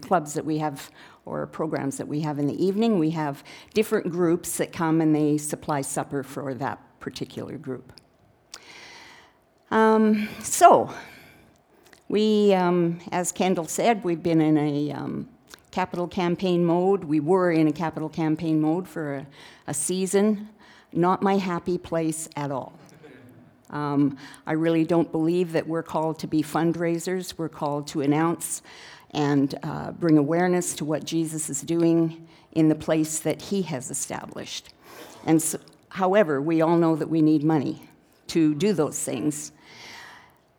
clubs 0.01 0.33
that 0.33 0.45
we 0.45 0.59
have 0.59 0.89
or 1.25 1.45
programs 1.47 1.97
that 1.97 2.07
we 2.07 2.21
have 2.21 2.39
in 2.39 2.47
the 2.47 2.63
evening, 2.65 2.99
we 2.99 3.11
have 3.11 3.43
different 3.73 4.09
groups 4.11 4.57
that 4.57 4.71
come 4.71 5.01
and 5.01 5.15
they 5.15 5.37
supply 5.37 5.81
supper 5.81 6.23
for 6.23 6.53
that 6.53 6.79
particular 6.99 7.57
group. 7.57 7.93
Um, 9.71 10.29
so, 10.41 10.93
we, 12.09 12.53
um, 12.53 12.99
as 13.11 13.31
Kendall 13.31 13.65
said, 13.65 14.03
we've 14.03 14.21
been 14.21 14.41
in 14.41 14.57
a 14.57 14.91
um, 14.91 15.29
capital 15.71 16.07
campaign 16.07 16.63
mode. 16.63 17.03
We 17.05 17.19
were 17.19 17.51
in 17.51 17.67
a 17.67 17.71
capital 17.71 18.09
campaign 18.09 18.61
mode 18.61 18.87
for 18.87 19.15
a, 19.15 19.27
a 19.67 19.73
season 19.73 20.49
not 20.95 21.21
my 21.21 21.37
happy 21.37 21.77
place 21.77 22.29
at 22.35 22.51
all. 22.51 22.73
Um, 23.69 24.17
I 24.45 24.53
really 24.53 24.85
don't 24.85 25.11
believe 25.11 25.53
that 25.53 25.67
we're 25.67 25.83
called 25.83 26.19
to 26.19 26.27
be 26.27 26.43
fundraisers. 26.43 27.33
We're 27.37 27.49
called 27.49 27.87
to 27.87 28.01
announce 28.01 28.61
and 29.13 29.57
uh, 29.63 29.91
bring 29.91 30.17
awareness 30.17 30.75
to 30.75 30.85
what 30.85 31.05
Jesus 31.05 31.49
is 31.49 31.61
doing 31.61 32.27
in 32.51 32.69
the 32.69 32.75
place 32.75 33.19
that 33.19 33.41
he 33.41 33.61
has 33.63 33.91
established. 33.91 34.73
And 35.25 35.41
so, 35.41 35.59
however, 35.89 36.41
we 36.41 36.61
all 36.61 36.77
know 36.77 36.95
that 36.95 37.09
we 37.09 37.21
need 37.21 37.43
money 37.43 37.83
to 38.27 38.55
do 38.55 38.73
those 38.73 38.99
things. 38.99 39.51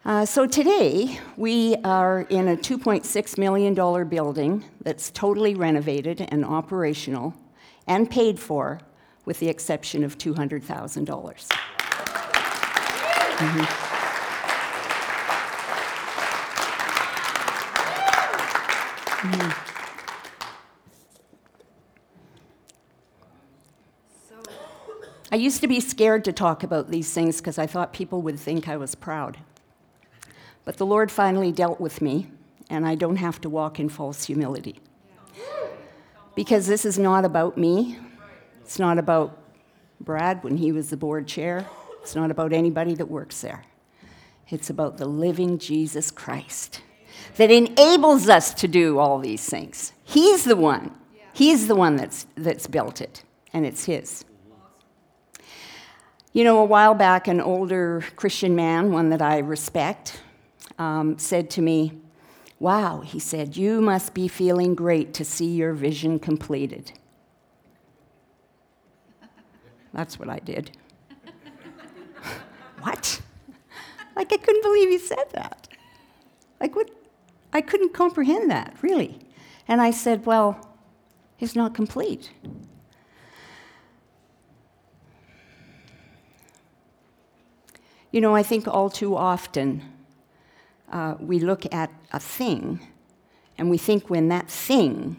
Uh, 0.04 0.24
so 0.26 0.46
today, 0.46 1.18
we 1.36 1.76
are 1.76 2.22
in 2.28 2.48
a 2.48 2.56
$2.6 2.56 3.38
million 3.38 3.74
building 4.08 4.64
that's 4.82 5.10
totally 5.10 5.54
renovated 5.54 6.20
and 6.20 6.44
operational 6.44 7.34
and 7.86 8.10
paid 8.10 8.38
for 8.38 8.80
with 9.24 9.40
the 9.40 9.48
exception 9.48 10.04
of 10.04 10.18
$200,000. 10.18 11.48
Mm-hmm. 13.36 13.93
I 25.32 25.36
used 25.36 25.62
to 25.62 25.66
be 25.66 25.80
scared 25.80 26.24
to 26.26 26.32
talk 26.32 26.62
about 26.62 26.90
these 26.90 27.12
things 27.12 27.38
because 27.38 27.58
I 27.58 27.66
thought 27.66 27.92
people 27.92 28.20
would 28.22 28.38
think 28.38 28.68
I 28.68 28.76
was 28.76 28.94
proud. 28.94 29.38
But 30.64 30.76
the 30.76 30.86
Lord 30.86 31.10
finally 31.10 31.52
dealt 31.52 31.80
with 31.80 32.02
me, 32.02 32.28
and 32.68 32.86
I 32.86 32.94
don't 32.94 33.16
have 33.16 33.40
to 33.40 33.48
walk 33.48 33.80
in 33.80 33.88
false 33.88 34.24
humility. 34.24 34.78
Because 36.34 36.66
this 36.66 36.84
is 36.84 36.98
not 36.98 37.24
about 37.24 37.56
me, 37.56 37.98
it's 38.60 38.78
not 38.78 38.98
about 38.98 39.38
Brad 40.00 40.44
when 40.44 40.58
he 40.58 40.70
was 40.70 40.90
the 40.90 40.96
board 40.96 41.26
chair. 41.26 41.66
It's 42.02 42.14
not 42.14 42.30
about 42.30 42.52
anybody 42.52 42.94
that 42.94 43.06
works 43.06 43.40
there. 43.40 43.64
It's 44.50 44.68
about 44.68 44.98
the 44.98 45.06
living 45.06 45.58
Jesus 45.58 46.10
Christ 46.10 46.82
that 47.36 47.50
enables 47.50 48.28
us 48.28 48.54
to 48.54 48.68
do 48.68 48.98
all 48.98 49.18
these 49.18 49.48
things. 49.48 49.92
He's 50.04 50.44
the 50.44 50.56
one. 50.56 50.94
He's 51.32 51.66
the 51.66 51.74
one 51.74 51.96
that's, 51.96 52.26
that's 52.36 52.66
built 52.66 53.00
it, 53.00 53.24
and 53.52 53.66
it's 53.66 53.84
His. 53.84 54.24
You 56.32 56.44
know, 56.44 56.58
a 56.58 56.64
while 56.64 56.94
back, 56.94 57.28
an 57.28 57.40
older 57.40 58.04
Christian 58.16 58.56
man, 58.56 58.92
one 58.92 59.10
that 59.10 59.22
I 59.22 59.38
respect, 59.38 60.20
um, 60.78 61.18
said 61.18 61.50
to 61.50 61.62
me, 61.62 61.92
Wow, 62.60 63.00
he 63.00 63.18
said, 63.18 63.56
you 63.56 63.80
must 63.80 64.14
be 64.14 64.26
feeling 64.26 64.74
great 64.74 65.12
to 65.14 65.24
see 65.24 65.48
your 65.48 65.74
vision 65.74 66.18
completed. 66.18 66.92
That's 69.92 70.18
what 70.18 70.28
I 70.28 70.38
did. 70.38 70.70
what? 72.80 73.20
Like, 74.16 74.32
I 74.32 74.36
couldn't 74.36 74.62
believe 74.62 74.88
he 74.88 74.98
said 74.98 75.30
that. 75.32 75.68
Like, 76.60 76.74
what? 76.74 76.90
I 77.54 77.60
couldn't 77.60 77.94
comprehend 77.94 78.50
that, 78.50 78.74
really. 78.82 79.20
And 79.68 79.80
I 79.80 79.92
said, 79.92 80.26
Well, 80.26 80.76
it's 81.38 81.54
not 81.54 81.72
complete. 81.74 82.30
You 88.10 88.20
know, 88.20 88.34
I 88.34 88.42
think 88.42 88.68
all 88.68 88.90
too 88.90 89.16
often 89.16 89.82
uh, 90.92 91.14
we 91.18 91.38
look 91.40 91.72
at 91.72 91.90
a 92.12 92.20
thing 92.20 92.80
and 93.58 93.70
we 93.70 93.78
think 93.78 94.10
when 94.10 94.28
that 94.28 94.48
thing, 94.48 95.16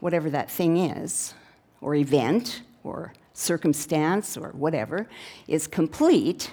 whatever 0.00 0.30
that 0.30 0.50
thing 0.50 0.76
is, 0.78 1.34
or 1.80 1.94
event, 1.94 2.62
or 2.82 3.12
circumstance 3.34 4.36
or 4.36 4.50
whatever 4.50 5.06
is 5.48 5.66
complete, 5.66 6.52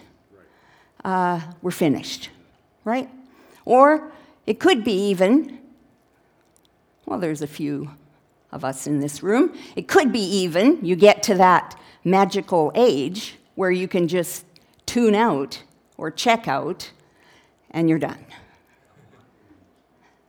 uh, 1.05 1.39
we're 1.61 1.71
finished, 1.71 2.29
right? 2.83 3.09
Or 3.65 4.11
it 4.51 4.59
could 4.59 4.83
be 4.83 5.07
even, 5.07 5.59
well, 7.05 7.17
there's 7.17 7.41
a 7.41 7.47
few 7.47 7.89
of 8.51 8.65
us 8.65 8.85
in 8.85 8.99
this 8.99 9.23
room, 9.23 9.57
it 9.77 9.87
could 9.87 10.11
be 10.11 10.19
even 10.19 10.83
you 10.83 10.97
get 10.97 11.23
to 11.23 11.35
that 11.35 11.79
magical 12.03 12.69
age 12.75 13.37
where 13.55 13.71
you 13.71 13.87
can 13.87 14.09
just 14.09 14.43
tune 14.85 15.15
out 15.15 15.63
or 15.95 16.11
check 16.11 16.49
out 16.49 16.91
and 17.69 17.87
you're 17.87 17.97
done. 17.97 18.25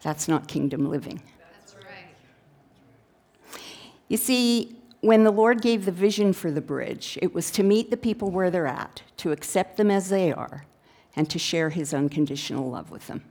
That's 0.03 0.29
not 0.29 0.47
kingdom 0.47 0.89
living. 0.89 1.21
That's 1.41 1.75
right. 1.75 3.61
You 4.07 4.19
see, 4.19 4.77
when 5.01 5.25
the 5.25 5.33
Lord 5.33 5.61
gave 5.61 5.85
the 5.85 5.91
vision 5.91 6.33
for 6.33 6.53
the 6.53 6.61
bridge, 6.61 7.19
it 7.21 7.35
was 7.35 7.51
to 7.51 7.65
meet 7.65 7.91
the 7.91 7.97
people 7.97 8.31
where 8.31 8.53
they're 8.53 8.69
at, 8.69 9.03
to 9.17 9.33
accept 9.33 9.77
them 9.79 9.91
as 9.91 10.11
they 10.11 10.33
are, 10.33 10.65
and 11.17 11.29
to 11.29 11.41
share 11.41 11.71
his 11.71 11.93
unconditional 11.93 12.71
love 12.71 12.93
with 12.93 13.09
them. 13.09 13.25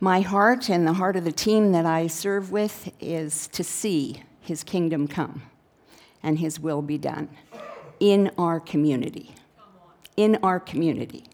My 0.00 0.20
heart 0.20 0.68
and 0.68 0.86
the 0.86 0.92
heart 0.92 1.16
of 1.16 1.24
the 1.24 1.32
team 1.32 1.72
that 1.72 1.86
I 1.86 2.06
serve 2.06 2.52
with 2.52 2.92
is 3.00 3.48
to 3.48 3.64
see 3.64 4.22
his 4.40 4.62
kingdom 4.62 5.08
come 5.08 5.42
and 6.22 6.38
his 6.38 6.60
will 6.60 6.82
be 6.82 6.98
done 6.98 7.30
in 7.98 8.30
our 8.36 8.60
community. 8.60 9.34
In 10.18 10.38
our 10.42 10.60
community. 10.60 11.24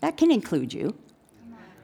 That 0.00 0.16
can 0.16 0.32
include 0.32 0.72
you. 0.72 0.96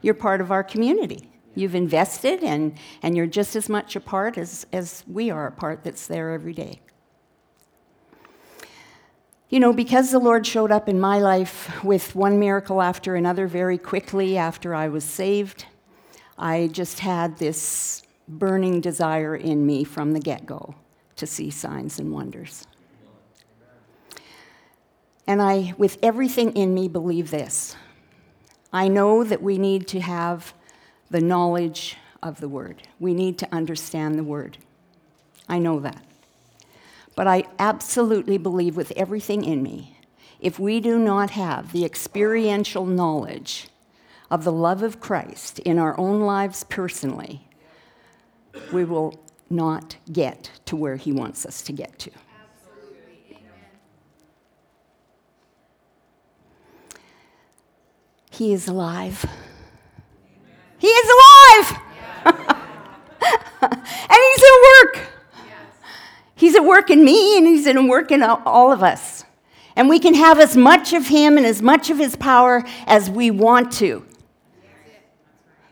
You're 0.01 0.13
part 0.13 0.41
of 0.41 0.51
our 0.51 0.63
community. 0.63 1.29
You've 1.55 1.75
invested, 1.75 2.43
and, 2.43 2.77
and 3.01 3.15
you're 3.15 3.25
just 3.25 3.55
as 3.55 3.69
much 3.69 3.95
a 3.95 3.99
part 4.01 4.37
as, 4.37 4.65
as 4.73 5.03
we 5.07 5.29
are 5.29 5.47
a 5.47 5.51
part 5.51 5.83
that's 5.83 6.07
there 6.07 6.31
every 6.31 6.53
day. 6.53 6.81
You 9.49 9.59
know, 9.59 9.73
because 9.73 10.11
the 10.11 10.19
Lord 10.19 10.45
showed 10.45 10.71
up 10.71 10.89
in 10.89 10.99
my 10.99 11.17
life 11.19 11.83
with 11.83 12.13
one 12.13 12.39
miracle 12.39 12.81
after 12.81 13.15
another 13.15 13.47
very 13.47 13.77
quickly 13.77 14.37
after 14.37 14.75
I 14.75 14.89
was 14.89 15.03
saved, 15.03 15.65
I 16.41 16.67
just 16.67 16.99
had 16.99 17.37
this 17.37 18.01
burning 18.29 18.79
desire 18.79 19.35
in 19.35 19.65
me 19.65 19.83
from 19.83 20.13
the 20.13 20.21
get 20.21 20.45
go 20.45 20.73
to 21.17 21.27
see 21.27 21.51
signs 21.51 21.99
and 21.99 22.13
wonders. 22.13 22.65
And 25.27 25.41
I, 25.41 25.73
with 25.77 25.97
everything 26.01 26.53
in 26.55 26.73
me, 26.73 26.87
believe 26.87 27.29
this. 27.29 27.75
I 28.71 28.87
know 28.87 29.25
that 29.25 29.43
we 29.43 29.57
need 29.57 29.85
to 29.89 29.99
have 29.99 30.53
the 31.11 31.19
knowledge 31.19 31.97
of 32.23 32.39
the 32.39 32.47
Word. 32.47 32.83
We 32.99 33.13
need 33.13 33.37
to 33.39 33.53
understand 33.53 34.17
the 34.17 34.23
Word. 34.23 34.57
I 35.49 35.59
know 35.59 35.81
that. 35.81 36.03
But 37.15 37.27
I 37.27 37.43
absolutely 37.59 38.37
believe 38.37 38.77
with 38.77 38.93
everything 38.95 39.43
in 39.43 39.61
me, 39.61 39.97
if 40.39 40.57
we 40.57 40.79
do 40.79 40.97
not 40.97 41.31
have 41.31 41.73
the 41.73 41.83
experiential 41.83 42.85
knowledge 42.85 43.67
of 44.31 44.43
the 44.43 44.51
love 44.51 44.83
of 44.83 44.99
Christ 44.99 45.59
in 45.59 45.79
our 45.79 45.99
own 45.99 46.21
lives 46.21 46.63
personally, 46.63 47.47
we 48.71 48.83
will 48.83 49.19
not 49.49 49.97
get 50.11 50.51
to 50.65 50.75
where 50.75 50.95
He 50.95 51.11
wants 51.11 51.45
us 51.45 51.61
to 51.63 51.73
get 51.73 51.97
to. 51.99 52.11
He 58.31 58.53
is 58.53 58.67
alive. 58.67 59.25
He 60.77 60.87
is 60.87 61.09
alive! 61.09 61.81
and 63.61 64.19
He's 64.31 64.43
at 64.43 64.85
work. 64.85 64.99
He's 66.35 66.55
at 66.55 66.63
work 66.63 66.89
in 66.89 67.03
me, 67.03 67.37
and 67.37 67.45
He's 67.45 67.67
at 67.67 67.75
work 67.83 68.11
in 68.11 68.23
all 68.23 68.71
of 68.71 68.81
us. 68.81 69.25
And 69.75 69.89
we 69.89 69.99
can 69.99 70.13
have 70.13 70.39
as 70.39 70.55
much 70.55 70.93
of 70.93 71.07
Him 71.07 71.35
and 71.35 71.45
as 71.45 71.61
much 71.61 71.89
of 71.89 71.97
His 71.97 72.15
power 72.15 72.63
as 72.85 73.09
we 73.09 73.29
want 73.29 73.73
to. 73.73 74.05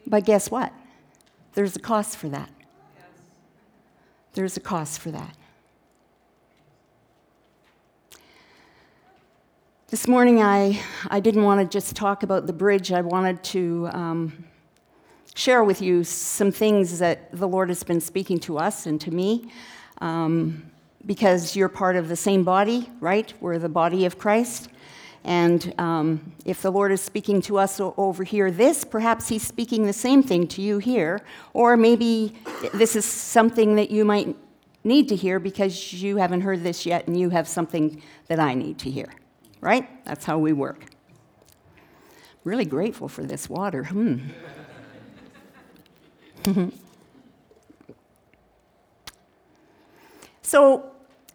But 0.08 0.24
guess 0.24 0.50
what? 0.50 0.72
There's 1.54 1.76
a 1.76 1.80
cost 1.80 2.16
for 2.16 2.30
that. 2.30 2.50
There's 4.34 4.56
a 4.56 4.62
cost 4.62 5.02
for 5.02 5.12
that. 5.12 5.36
This 9.90 10.08
morning, 10.08 10.42
I, 10.42 10.80
I 11.10 11.20
didn't 11.20 11.44
want 11.44 11.60
to 11.60 11.68
just 11.78 11.96
talk 11.96 12.24
about 12.24 12.48
the 12.48 12.54
bridge. 12.54 12.92
I 12.92 13.02
wanted 13.02 13.44
to 13.46 13.90
um, 13.92 14.46
share 15.36 15.64
with 15.64 15.82
you 15.82 16.06
some 16.06 16.52
things 16.52 17.00
that 17.00 17.36
the 17.36 17.48
Lord 17.48 17.68
has 17.68 17.84
been 17.84 18.00
speaking 18.00 18.40
to 18.42 18.58
us 18.58 18.86
and 18.86 19.02
to 19.02 19.12
me. 19.12 19.52
Um, 20.00 20.72
because 21.06 21.56
you're 21.56 21.70
part 21.70 21.96
of 21.96 22.10
the 22.10 22.16
same 22.16 22.44
body, 22.44 22.90
right? 23.00 23.34
We're 23.42 23.60
the 23.60 23.70
body 23.70 24.06
of 24.06 24.18
Christ. 24.18 24.70
And 25.28 25.76
um, 25.78 26.32
if 26.46 26.62
the 26.62 26.72
Lord 26.72 26.94
is 26.94 27.02
speaking 27.02 27.42
to 27.44 27.58
us 27.58 27.82
over 27.82 28.24
here, 28.24 28.50
this, 28.50 28.86
perhaps 28.86 29.28
He's 29.28 29.46
speaking 29.46 29.86
the 29.86 29.92
same 29.92 30.24
thing 30.24 30.48
to 30.48 30.62
you 30.62 30.78
here. 30.78 31.20
Or 31.54 31.76
maybe 31.76 32.34
this 32.74 32.96
is 32.96 33.04
something 33.04 33.76
that 33.76 33.92
you 33.92 34.06
might 34.06 34.34
need 34.86 35.10
to 35.10 35.18
hear 35.18 35.38
because 35.40 35.92
you 35.92 36.16
haven't 36.16 36.42
heard 36.42 36.64
this 36.64 36.86
yet 36.86 37.08
and 37.08 37.20
you 37.20 37.30
have 37.30 37.46
something 37.46 38.02
that 38.28 38.40
I 38.40 38.54
need 38.54 38.80
to 38.80 38.90
hear, 38.90 39.10
right? 39.60 39.90
That's 40.06 40.24
how 40.24 40.38
we 40.38 40.54
work. 40.54 40.86
I'm 40.86 42.46
Really 42.46 42.64
grateful 42.64 43.10
for 43.10 43.24
this 43.24 43.50
water. 43.50 43.84
Hmm. 43.84 44.20
so, 50.42 50.90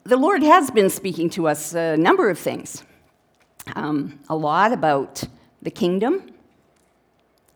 the 0.05 0.17
Lord 0.17 0.43
has 0.43 0.71
been 0.71 0.89
speaking 0.89 1.29
to 1.31 1.47
us 1.47 1.75
a 1.75 1.99
number 1.99 2.31
of 2.31 2.39
things 2.39 2.83
um, 3.75 4.19
a 4.29 4.37
lot 4.37 4.73
about 4.73 5.25
the 5.63 5.71
kingdom, 5.71 6.31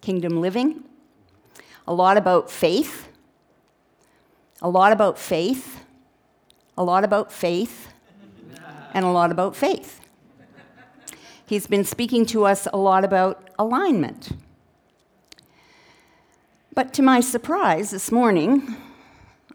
kingdom 0.01 0.41
living, 0.41 0.85
a 1.87 1.95
lot 1.95 2.17
about 2.17 2.51
faith, 2.51 3.09
a 4.63 4.69
lot 4.69 4.93
about 4.93 5.19
faith, 5.19 5.85
a 6.79 6.85
lot 6.85 7.05
about 7.05 7.33
faith, 7.33 7.89
and 8.95 9.05
a 9.05 9.11
lot 9.11 9.31
about 9.31 9.55
faith. 9.55 10.01
He's 11.45 11.67
been 11.67 11.85
speaking 11.85 12.25
to 12.27 12.47
us 12.47 12.67
a 12.73 12.77
lot 12.77 13.05
about 13.05 13.51
alignment. 13.59 14.31
But 16.75 16.93
to 16.95 17.03
my 17.03 17.21
surprise 17.21 17.91
this 17.91 18.11
morning, 18.11 18.77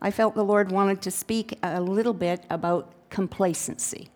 I 0.02 0.10
felt 0.10 0.36
the 0.36 0.43
Lord 0.43 0.71
wanted 0.71 1.02
to 1.02 1.12
speak 1.12 1.58
a 1.62 1.82
little 1.82 2.13
bit 2.13 2.45
about 2.50 2.93
complacency. 3.10 4.11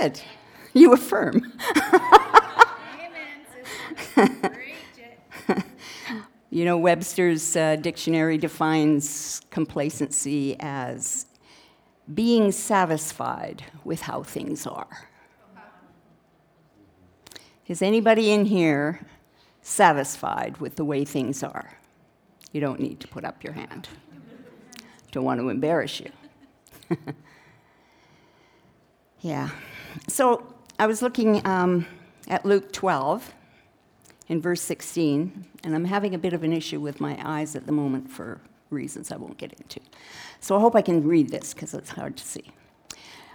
Good. 0.00 0.20
You 0.74 0.92
affirm. 0.92 1.52
you 6.50 6.64
know, 6.64 6.76
Webster's 6.76 7.56
uh, 7.56 7.76
dictionary 7.76 8.36
defines 8.36 9.40
complacency 9.50 10.56
as 10.60 11.26
being 12.12 12.52
satisfied 12.52 13.64
with 13.84 14.02
how 14.02 14.22
things 14.22 14.66
are. 14.66 15.08
Is 17.66 17.80
anybody 17.82 18.30
in 18.30 18.44
here 18.44 19.00
satisfied 19.62 20.58
with 20.58 20.76
the 20.76 20.84
way 20.84 21.04
things 21.04 21.42
are? 21.42 21.78
You 22.52 22.60
don't 22.60 22.80
need 22.80 23.00
to 23.00 23.08
put 23.08 23.24
up 23.24 23.42
your 23.42 23.54
hand. 23.54 23.88
Don't 25.10 25.24
want 25.24 25.40
to 25.40 25.48
embarrass 25.48 26.00
you. 26.00 26.10
yeah. 29.20 29.48
So 30.08 30.46
I 30.78 30.86
was 30.86 31.02
looking 31.02 31.46
um, 31.46 31.86
at 32.28 32.44
Luke 32.44 32.72
12 32.72 33.32
in 34.28 34.40
verse 34.40 34.60
16, 34.62 35.46
and 35.64 35.74
I'm 35.74 35.84
having 35.84 36.14
a 36.14 36.18
bit 36.18 36.32
of 36.32 36.42
an 36.42 36.52
issue 36.52 36.80
with 36.80 37.00
my 37.00 37.18
eyes 37.22 37.56
at 37.56 37.66
the 37.66 37.72
moment 37.72 38.10
for 38.10 38.40
reasons 38.70 39.10
I 39.10 39.16
won't 39.16 39.38
get 39.38 39.52
into. 39.54 39.80
So 40.40 40.56
I 40.56 40.60
hope 40.60 40.74
I 40.74 40.82
can 40.82 41.06
read 41.06 41.30
this 41.30 41.54
because 41.54 41.72
it's 41.74 41.90
hard 41.90 42.16
to 42.16 42.24
see. 42.24 42.44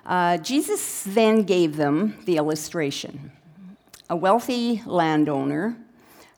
Uh, 0.06 0.38
Jesus 0.38 1.04
then 1.04 1.44
gave 1.44 1.78
them 1.78 2.18
the 2.26 2.38
illustration. 2.38 3.32
A 4.10 4.16
wealthy 4.16 4.82
landowner 4.86 5.78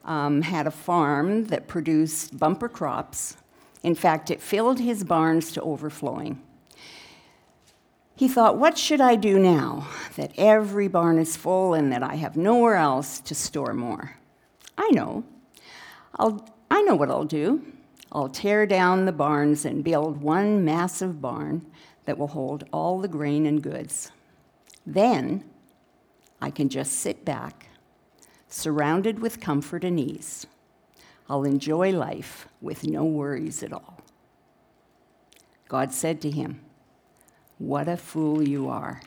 um, 0.06 0.42
had 0.42 0.68
a 0.68 0.72
farm 0.72 1.46
that 1.46 1.68
produced 1.68 2.38
bumper 2.38 2.70
crops. 2.70 3.38
In 3.82 3.96
fact, 3.96 4.30
it 4.30 4.42
filled 4.42 4.80
his 4.80 5.04
barns 5.04 5.52
to 5.54 5.62
overflowing. 5.62 6.42
He 8.24 8.30
thought, 8.30 8.58
What 8.58 8.78
should 8.78 9.02
I 9.02 9.18
do 9.18 9.38
now 9.38 9.86
that 10.16 10.32
every 10.38 10.88
barn 10.88 11.20
is 11.20 11.36
full 11.36 11.74
and 11.74 11.92
that 11.92 12.02
I 12.02 12.16
have 12.16 12.38
nowhere 12.38 12.76
else 12.76 13.20
to 13.20 13.36
store 13.36 13.74
more? 13.74 14.16
I 14.78 14.90
know. 14.92 15.26
I'll, 16.16 16.48
I 16.72 16.84
know 16.84 16.96
what 16.96 17.10
I'll 17.10 17.26
do. 17.26 17.66
I'll 18.14 18.30
tear 18.30 18.66
down 18.66 19.04
the 19.04 19.12
barns 19.12 19.66
and 19.66 19.84
build 19.84 20.22
one 20.22 20.64
massive 20.64 21.22
barn 21.22 21.70
that 22.06 22.18
will 22.18 22.30
hold 22.30 22.64
all 22.72 23.02
the 23.02 23.10
grain 23.10 23.46
and 23.46 23.62
goods. 23.62 24.14
Then 24.86 25.44
I 26.42 26.50
can 26.50 26.70
just 26.70 26.94
sit 26.94 27.26
back, 27.26 27.68
surrounded 28.48 29.20
with 29.20 29.42
comfort 29.42 29.84
and 29.84 30.00
ease. 30.00 30.48
I'll 31.28 31.44
enjoy 31.44 31.92
life 31.92 32.48
with 32.62 32.88
no 32.88 33.04
worries 33.04 33.64
at 33.64 33.74
all. 33.74 34.00
God 35.68 35.92
said 35.92 36.22
to 36.22 36.32
him, 36.32 36.62
What 37.64 37.88
a 37.88 37.96
fool 37.96 38.46
you 38.46 38.68
are. 38.68 39.00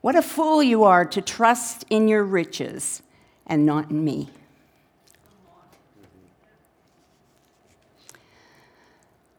What 0.00 0.16
a 0.16 0.22
fool 0.22 0.64
you 0.64 0.82
are 0.82 1.04
to 1.04 1.20
trust 1.20 1.84
in 1.88 2.08
your 2.08 2.24
riches 2.24 3.02
and 3.46 3.64
not 3.64 3.88
in 3.88 4.04
me. 4.04 4.30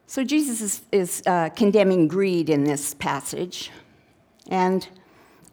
So 0.08 0.24
Jesus 0.24 0.62
is, 0.62 0.82
is 0.94 1.24
uh, 1.28 1.50
condemning 1.50 2.08
greed 2.08 2.50
in 2.50 2.64
this 2.64 2.94
passage. 2.94 3.72
And 4.48 4.88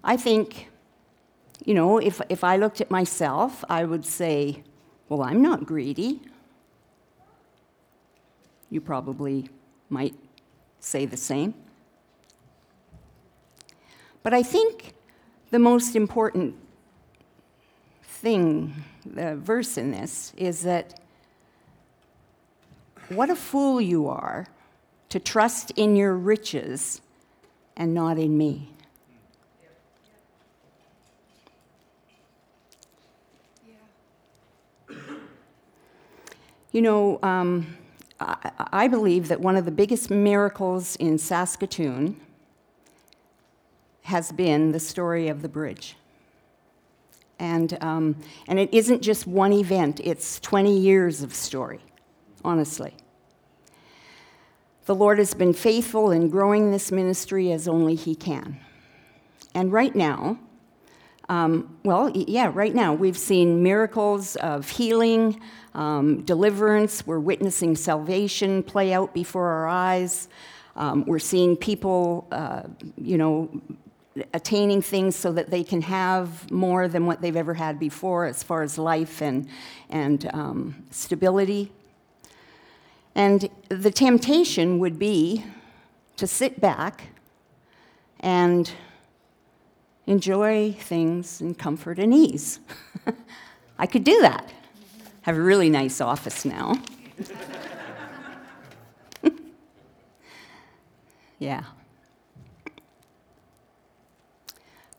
I 0.04 0.16
think 0.16 0.68
you 1.64 1.74
know, 1.74 1.98
if, 1.98 2.20
if 2.28 2.44
I 2.44 2.56
looked 2.56 2.80
at 2.80 2.92
myself, 2.92 3.64
I 3.68 3.82
would 3.82 4.06
say, 4.06 4.62
well, 5.08 5.22
I'm 5.22 5.42
not 5.42 5.66
greedy. 5.66 6.22
You 8.70 8.80
probably 8.80 9.48
might 9.90 10.14
say 10.78 11.04
the 11.04 11.16
same. 11.16 11.54
But 14.26 14.34
I 14.34 14.42
think 14.42 14.92
the 15.52 15.60
most 15.60 15.94
important 15.94 16.56
thing, 18.02 18.74
the 19.04 19.36
verse 19.36 19.78
in 19.78 19.92
this, 19.92 20.32
is 20.36 20.62
that 20.62 20.98
what 23.08 23.30
a 23.30 23.36
fool 23.36 23.80
you 23.80 24.08
are 24.08 24.48
to 25.10 25.20
trust 25.20 25.70
in 25.76 25.94
your 25.94 26.14
riches 26.14 27.00
and 27.76 27.94
not 27.94 28.18
in 28.18 28.36
me. 28.36 28.68
You 36.72 36.82
know, 36.82 37.20
um, 37.22 37.76
I, 38.18 38.50
I 38.72 38.88
believe 38.88 39.28
that 39.28 39.40
one 39.40 39.54
of 39.54 39.64
the 39.64 39.70
biggest 39.70 40.10
miracles 40.10 40.96
in 40.96 41.16
Saskatoon 41.16 42.20
has 44.06 44.32
been 44.32 44.72
the 44.72 44.80
story 44.80 45.28
of 45.28 45.42
the 45.42 45.48
bridge. 45.48 45.96
And, 47.38 47.76
um, 47.82 48.16
and 48.48 48.58
it 48.58 48.72
isn't 48.72 49.02
just 49.02 49.26
one 49.26 49.52
event, 49.52 50.00
it's 50.02 50.40
20 50.40 50.76
years 50.76 51.22
of 51.22 51.34
story, 51.34 51.80
honestly. 52.44 52.94
The 54.86 54.94
Lord 54.94 55.18
has 55.18 55.34
been 55.34 55.52
faithful 55.52 56.10
in 56.10 56.30
growing 56.30 56.70
this 56.70 56.90
ministry 56.90 57.52
as 57.52 57.68
only 57.68 57.94
He 57.94 58.14
can. 58.14 58.58
And 59.54 59.72
right 59.72 59.94
now, 59.94 60.38
Um, 61.28 61.76
well, 61.82 62.08
yeah, 62.14 62.52
right 62.54 62.72
now 62.72 62.94
we've 62.94 63.18
seen 63.18 63.60
miracles 63.60 64.36
of 64.36 64.70
healing, 64.70 65.40
um, 65.74 66.22
deliverance. 66.22 67.04
We're 67.04 67.18
witnessing 67.18 67.74
salvation 67.74 68.62
play 68.62 68.92
out 68.92 69.12
before 69.12 69.48
our 69.48 69.66
eyes. 69.66 70.28
Um, 70.76 71.04
we're 71.04 71.18
seeing 71.18 71.56
people, 71.56 72.28
uh, 72.30 72.62
you 72.96 73.18
know, 73.18 73.48
attaining 74.32 74.82
things 74.82 75.16
so 75.16 75.32
that 75.32 75.50
they 75.50 75.62
can 75.62 75.82
have 75.82 76.50
more 76.50 76.88
than 76.88 77.06
what 77.06 77.20
they've 77.20 77.36
ever 77.36 77.54
had 77.54 77.78
before 77.78 78.26
as 78.26 78.42
far 78.42 78.62
as 78.62 78.78
life 78.78 79.20
and, 79.20 79.48
and 79.90 80.30
um, 80.32 80.74
stability. 80.90 81.72
And 83.14 83.48
the 83.68 83.90
temptation 83.90 84.78
would 84.78 84.98
be 84.98 85.44
to 86.16 86.26
sit 86.26 86.60
back 86.60 87.08
and 88.20 88.70
enjoy 90.06 90.72
things 90.72 91.40
in 91.40 91.54
comfort 91.54 91.98
and 91.98 92.14
ease. 92.14 92.60
I 93.78 93.86
could 93.86 94.04
do 94.04 94.20
that. 94.22 94.52
Have 95.22 95.36
a 95.36 95.40
really 95.40 95.68
nice 95.68 96.00
office 96.00 96.44
now. 96.44 96.80
yeah. 101.38 101.64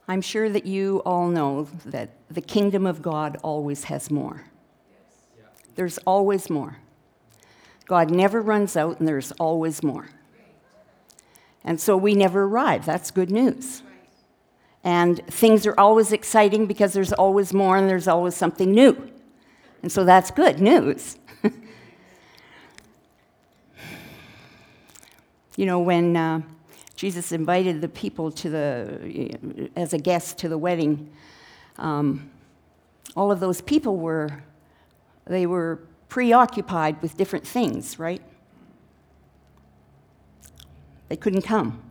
I'm 0.07 0.21
sure 0.21 0.49
that 0.49 0.65
you 0.65 1.01
all 1.05 1.27
know 1.27 1.67
that 1.85 2.11
the 2.29 2.41
kingdom 2.41 2.85
of 2.85 3.01
God 3.01 3.37
always 3.43 3.85
has 3.85 4.09
more. 4.09 4.45
There's 5.75 5.97
always 5.99 6.49
more. 6.49 6.77
God 7.85 8.09
never 8.09 8.41
runs 8.41 8.77
out, 8.77 8.99
and 8.99 9.07
there's 9.07 9.31
always 9.33 9.83
more. 9.83 10.09
And 11.63 11.79
so 11.79 11.97
we 11.97 12.15
never 12.15 12.43
arrive. 12.43 12.85
That's 12.85 13.11
good 13.11 13.29
news. 13.29 13.81
And 14.83 15.25
things 15.27 15.65
are 15.67 15.77
always 15.77 16.13
exciting 16.13 16.65
because 16.65 16.93
there's 16.93 17.11
always 17.11 17.53
more 17.53 17.75
and 17.75 17.89
there's 17.89 18.07
always 18.07 18.35
something 18.35 18.71
new. 18.71 19.11
And 19.83 19.91
so 19.91 20.05
that's 20.05 20.31
good 20.31 20.61
news. 20.61 21.17
you 25.57 25.65
know, 25.65 25.79
when 25.79 26.15
uh, 26.15 26.41
Jesus 26.97 27.31
invited 27.31 27.79
the 27.79 27.87
people 27.87 28.31
to 28.31 28.49
the, 28.49 29.69
as 29.75 29.93
a 29.93 29.99
guest 29.99 30.39
to 30.39 30.49
the 30.49 30.57
wedding, 30.57 31.11
um, 31.77 32.31
all 33.15 33.31
of 33.31 33.39
those 33.39 33.61
people 33.61 33.97
were, 33.97 34.43
they 35.25 35.45
were 35.45 35.79
preoccupied 36.09 36.99
with 37.03 37.15
different 37.15 37.45
things, 37.45 37.99
right? 37.99 38.23
They 41.07 41.15
couldn't 41.15 41.43
come 41.43 41.83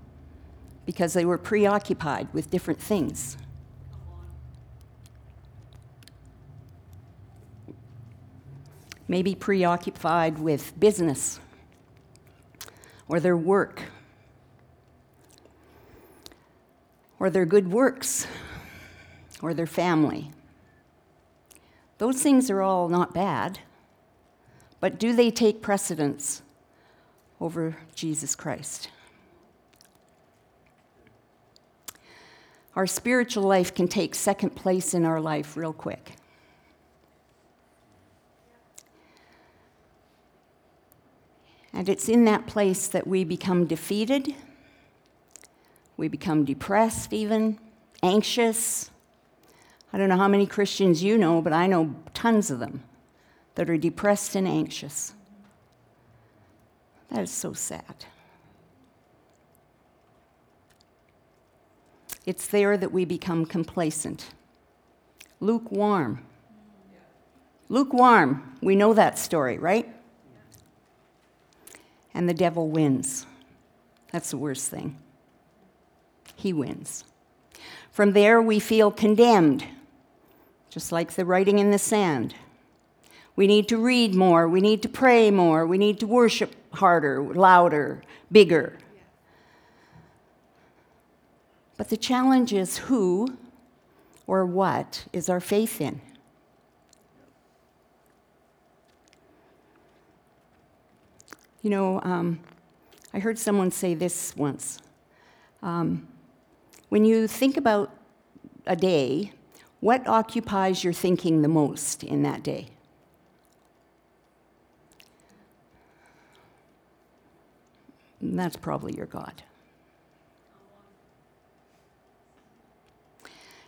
because 0.86 1.12
they 1.12 1.24
were 1.24 1.38
preoccupied 1.38 2.26
with 2.32 2.50
different 2.50 2.80
things. 2.80 3.36
Maybe 9.06 9.36
preoccupied 9.36 10.40
with 10.40 10.78
business 10.80 11.38
or 13.06 13.20
their 13.20 13.36
work 13.36 13.84
or 17.18 17.30
their 17.30 17.46
good 17.46 17.70
works 17.70 18.26
or 19.42 19.54
their 19.54 19.66
family. 19.66 20.30
Those 21.98 22.22
things 22.22 22.50
are 22.50 22.62
all 22.62 22.88
not 22.88 23.14
bad, 23.14 23.60
but 24.80 24.98
do 24.98 25.14
they 25.14 25.30
take 25.30 25.62
precedence 25.62 26.42
over 27.40 27.76
Jesus 27.94 28.34
Christ? 28.34 28.90
our 32.76 32.86
spiritual 32.86 33.42
life 33.42 33.74
can 33.74 33.88
take 33.88 34.14
second 34.14 34.50
place 34.50 34.92
in 34.92 35.06
our 35.06 35.20
life 35.20 35.56
real 35.56 35.72
quick. 35.72 36.12
And 41.72 41.88
it's 41.88 42.08
in 42.08 42.26
that 42.26 42.46
place 42.46 42.86
that 42.88 43.06
we 43.06 43.24
become 43.24 43.66
defeated, 43.66 44.34
we 45.96 46.08
become 46.08 46.44
depressed, 46.44 47.12
even 47.12 47.58
anxious. 48.02 48.90
I 49.92 49.98
don't 49.98 50.08
know 50.08 50.16
how 50.16 50.28
many 50.28 50.46
Christians 50.46 51.02
you 51.02 51.16
know, 51.16 51.40
but 51.40 51.52
I 51.52 51.66
know 51.66 51.94
tons 52.12 52.50
of 52.50 52.58
them 52.58 52.82
that 53.54 53.70
are 53.70 53.78
depressed 53.78 54.34
and 54.34 54.46
anxious. 54.46 55.14
That 57.10 57.22
is 57.22 57.30
so 57.30 57.52
sad. 57.52 58.04
It's 62.26 62.48
there 62.48 62.76
that 62.76 62.92
we 62.92 63.04
become 63.04 63.46
complacent, 63.46 64.26
lukewarm. 65.40 66.22
Lukewarm, 67.68 68.56
we 68.60 68.76
know 68.76 68.94
that 68.94 69.18
story, 69.18 69.58
right? 69.58 69.88
And 72.12 72.28
the 72.28 72.34
devil 72.34 72.68
wins. 72.68 73.26
That's 74.12 74.30
the 74.30 74.36
worst 74.36 74.70
thing. 74.70 74.98
He 76.36 76.52
wins. 76.52 77.04
From 77.90 78.12
there, 78.12 78.40
we 78.40 78.60
feel 78.60 78.92
condemned, 78.92 79.64
just 80.70 80.92
like 80.92 81.14
the 81.14 81.24
writing 81.24 81.58
in 81.58 81.72
the 81.72 81.78
sand. 81.78 82.34
We 83.34 83.46
need 83.46 83.68
to 83.68 83.78
read 83.78 84.14
more. 84.14 84.48
We 84.48 84.60
need 84.60 84.82
to 84.82 84.88
pray 84.88 85.30
more. 85.30 85.66
We 85.66 85.78
need 85.78 85.98
to 86.00 86.06
worship 86.06 86.54
harder, 86.74 87.22
louder, 87.22 88.02
bigger. 88.30 88.78
But 91.76 91.88
the 91.88 91.96
challenge 91.96 92.52
is 92.52 92.78
who 92.78 93.36
or 94.26 94.44
what 94.46 95.04
is 95.12 95.28
our 95.28 95.40
faith 95.40 95.80
in? 95.80 96.00
You 101.62 101.70
know, 101.70 102.00
um, 102.02 102.40
I 103.12 103.18
heard 103.18 103.38
someone 103.38 103.70
say 103.70 103.94
this 103.94 104.36
once. 104.36 104.78
Um, 105.62 106.06
when 106.88 107.04
you 107.04 107.26
think 107.26 107.56
about 107.56 107.90
a 108.66 108.76
day, 108.76 109.32
what 109.80 110.06
occupies 110.06 110.82
your 110.82 110.92
thinking 110.92 111.42
the 111.42 111.48
most 111.48 112.02
in 112.02 112.22
that 112.22 112.42
day? 112.42 112.68
And 118.20 118.38
that's 118.38 118.56
probably 118.56 118.94
your 118.96 119.06
God. 119.06 119.42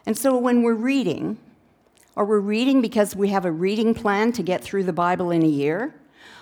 And 0.07 0.17
so 0.17 0.39
when 0.39 0.63
we're 0.63 0.75
reading, 0.75 1.39
are 2.17 2.25
we're 2.25 2.41
reading 2.41 2.81
because 2.81 3.15
we 3.15 3.29
have 3.29 3.45
a 3.45 3.53
reading 3.53 3.95
plan 3.95 4.33
to 4.33 4.43
get 4.43 4.65
through 4.65 4.85
the 4.85 4.93
Bible 4.93 5.31
in 5.31 5.43
a 5.43 5.49
year? 5.49 5.95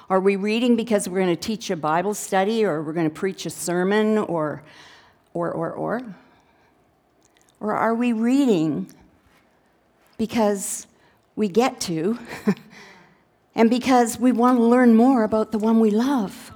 Are 0.08 0.20
we 0.20 0.36
reading 0.36 0.76
because 0.76 1.08
we're 1.08 1.20
going 1.20 1.34
to 1.34 1.40
teach 1.40 1.68
a 1.68 1.76
Bible 1.76 2.14
study 2.14 2.64
or 2.64 2.80
we're 2.80 2.92
going 2.92 3.10
to 3.10 3.14
preach 3.14 3.44
a 3.44 3.50
sermon 3.50 4.18
or, 4.18 4.62
or, 5.34 5.50
or, 5.50 5.72
or? 5.72 6.02
Or 7.60 7.74
are 7.74 7.94
we 7.94 8.12
reading 8.12 8.92
because 10.18 10.86
we 11.34 11.48
get 11.48 11.80
to 11.82 12.18
and 13.54 13.70
because 13.70 14.18
we 14.18 14.32
want 14.32 14.58
to 14.58 14.62
learn 14.62 14.94
more 14.94 15.24
about 15.24 15.52
the 15.52 15.58
one 15.58 15.80
we 15.80 15.90
love? 15.90 16.52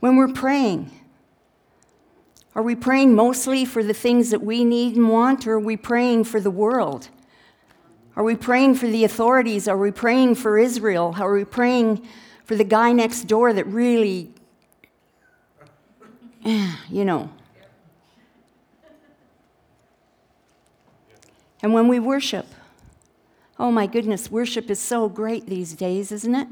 When 0.00 0.16
we're 0.16 0.32
praying, 0.32 0.90
are 2.54 2.62
we 2.62 2.74
praying 2.74 3.14
mostly 3.14 3.64
for 3.64 3.82
the 3.82 3.94
things 3.94 4.30
that 4.30 4.42
we 4.42 4.64
need 4.64 4.96
and 4.96 5.08
want, 5.08 5.46
or 5.46 5.54
are 5.54 5.60
we 5.60 5.76
praying 5.76 6.24
for 6.24 6.40
the 6.40 6.50
world? 6.50 7.08
Are 8.16 8.24
we 8.24 8.34
praying 8.34 8.74
for 8.74 8.86
the 8.86 9.04
authorities? 9.04 9.68
Are 9.68 9.78
we 9.78 9.90
praying 9.90 10.34
for 10.34 10.58
Israel? 10.58 11.14
Are 11.18 11.32
we 11.32 11.44
praying 11.44 12.06
for 12.44 12.56
the 12.56 12.64
guy 12.64 12.92
next 12.92 13.24
door 13.24 13.52
that 13.52 13.66
really, 13.66 14.30
eh, 16.44 16.74
you 16.90 17.04
know? 17.04 17.30
And 21.62 21.74
when 21.74 21.88
we 21.88 21.98
worship, 22.00 22.46
oh 23.58 23.70
my 23.70 23.86
goodness, 23.86 24.30
worship 24.30 24.70
is 24.70 24.78
so 24.78 25.08
great 25.08 25.46
these 25.46 25.74
days, 25.74 26.10
isn't 26.12 26.34
it? 26.34 26.48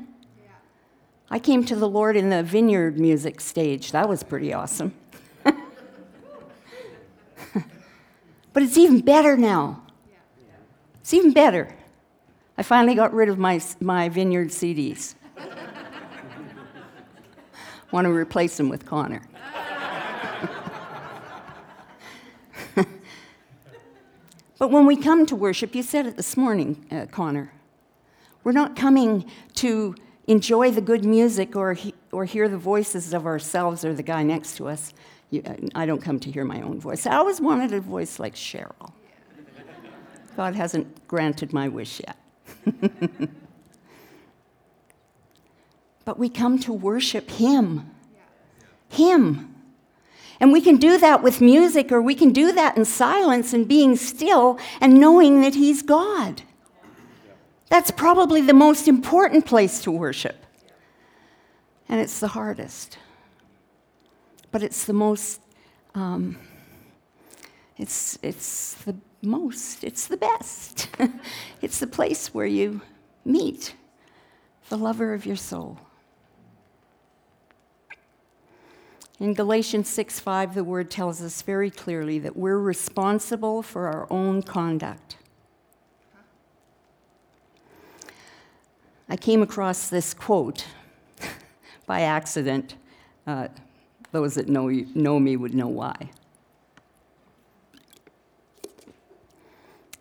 I 1.31 1.39
came 1.39 1.65
to 1.65 1.77
the 1.77 1.89
Lord 1.89 2.17
in 2.17 2.31
the 2.31 2.43
vineyard 2.43 2.99
music 2.99 3.41
stage. 3.41 3.93
That 3.93 4.09
was 4.09 4.23
pretty 4.23 4.53
awesome. 4.53 4.95
But 8.59 8.65
it's 8.65 8.77
even 8.77 9.03
better 9.03 9.37
now. 9.37 9.83
It's 11.01 11.15
even 11.15 11.33
better. 11.33 11.75
I 12.57 12.65
finally 12.65 12.97
got 12.97 13.15
rid 13.15 13.29
of 13.29 13.39
my, 13.39 13.61
my 13.81 14.09
vineyard 14.09 14.49
CDs. 14.49 15.15
Want 17.93 18.07
to 18.07 18.11
replace 18.11 18.57
them 18.57 18.69
with 18.69 18.85
Connor. 18.85 19.23
But 24.59 24.71
when 24.71 24.87
we 24.87 24.97
come 24.97 25.27
to 25.27 25.37
worship, 25.37 25.75
you 25.75 25.83
said 25.83 26.07
it 26.07 26.17
this 26.17 26.37
morning, 26.37 26.87
uh, 26.91 27.07
Connor, 27.07 27.53
we're 28.45 28.53
not 28.53 28.77
coming 28.77 29.31
to 29.55 29.95
enjoy 30.27 30.71
the 30.71 30.81
good 30.81 31.05
music 31.05 31.57
or, 31.57 31.75
he, 31.75 31.95
or 32.13 32.25
hear 32.25 32.49
the 32.49 32.59
voices 32.59 33.13
of 33.15 33.27
ourselves 33.27 33.85
or 33.85 33.95
the 33.95 34.03
guy 34.03 34.23
next 34.23 34.57
to 34.57 34.69
us. 34.69 34.93
You, 35.31 35.43
I 35.75 35.85
don't 35.87 36.01
come 36.03 36.19
to 36.21 36.31
hear 36.31 36.45
my 36.45 36.61
own 36.63 36.81
voice. 36.81 37.07
I 37.07 37.17
always 37.17 37.41
wanted 37.41 37.73
a 37.73 37.81
voice 37.81 38.19
like 38.19 38.35
Cheryl. 38.35 38.93
God 40.37 40.55
hasn't 40.55 41.09
granted 41.09 41.53
my 41.53 41.69
wish 41.69 42.01
yet. 42.01 42.17
but 46.05 46.19
we 46.19 46.29
come 46.29 46.59
to 46.61 46.73
worship 46.73 47.31
Him. 47.31 47.91
Him. 48.89 49.48
And 50.41 50.53
we 50.53 50.61
can 50.61 50.77
do 50.77 50.99
that 50.99 51.23
with 51.23 51.41
music, 51.41 51.91
or 51.91 52.01
we 52.01 52.15
can 52.15 52.33
do 52.33 52.53
that 52.53 52.77
in 52.77 52.85
silence 52.85 53.53
and 53.53 53.67
being 53.67 53.97
still 53.97 54.59
and 54.81 55.01
knowing 55.01 55.41
that 55.41 55.55
He's 55.55 55.83
God. 55.83 56.43
That's 57.69 57.91
probably 57.91 58.41
the 58.41 58.55
most 58.55 58.89
important 58.89 59.47
place 59.47 59.83
to 59.83 59.91
worship. 59.91 60.45
And 61.89 62.01
it's 62.01 62.21
the 62.21 62.29
hardest. 62.29 62.99
But 64.51 64.63
it's 64.63 64.85
the 64.85 64.93
most, 64.93 65.41
um, 65.95 66.39
it's, 67.77 68.19
it's 68.23 68.75
the 68.85 68.97
most, 69.23 69.85
it's 69.85 70.07
the 70.07 70.17
best. 70.17 70.89
it's 71.63 71.79
the 71.81 71.87
place 71.87 72.33
where 72.33 72.47
you 72.47 72.81
meet 73.25 73.75
the 74.69 74.79
lover 74.79 75.13
of 75.15 75.27
your 75.27 75.37
soul. 75.37 75.79
In 79.21 79.35
Galatians 79.35 79.89
6 79.89 80.21
5, 80.21 80.55
the 80.55 80.63
word 80.63 80.91
tells 80.91 81.21
us 81.21 81.43
very 81.43 81.71
clearly 81.71 82.21
that 82.21 82.37
we're 82.37 82.59
responsible 82.59 83.63
for 83.63 83.89
our 83.89 84.07
own 84.11 84.43
conduct. 84.43 85.17
I 89.09 89.17
came 89.17 89.43
across 89.43 89.89
this 89.89 90.15
quote 90.15 90.67
by 91.87 92.03
accident. 92.03 92.77
Uh, 93.27 93.49
those 94.13 94.35
that 94.35 94.49
know, 94.49 94.69
you, 94.69 94.87
know 94.95 95.19
me 95.19 95.37
would 95.37 95.55
know 95.55 95.69
why. 95.69 96.11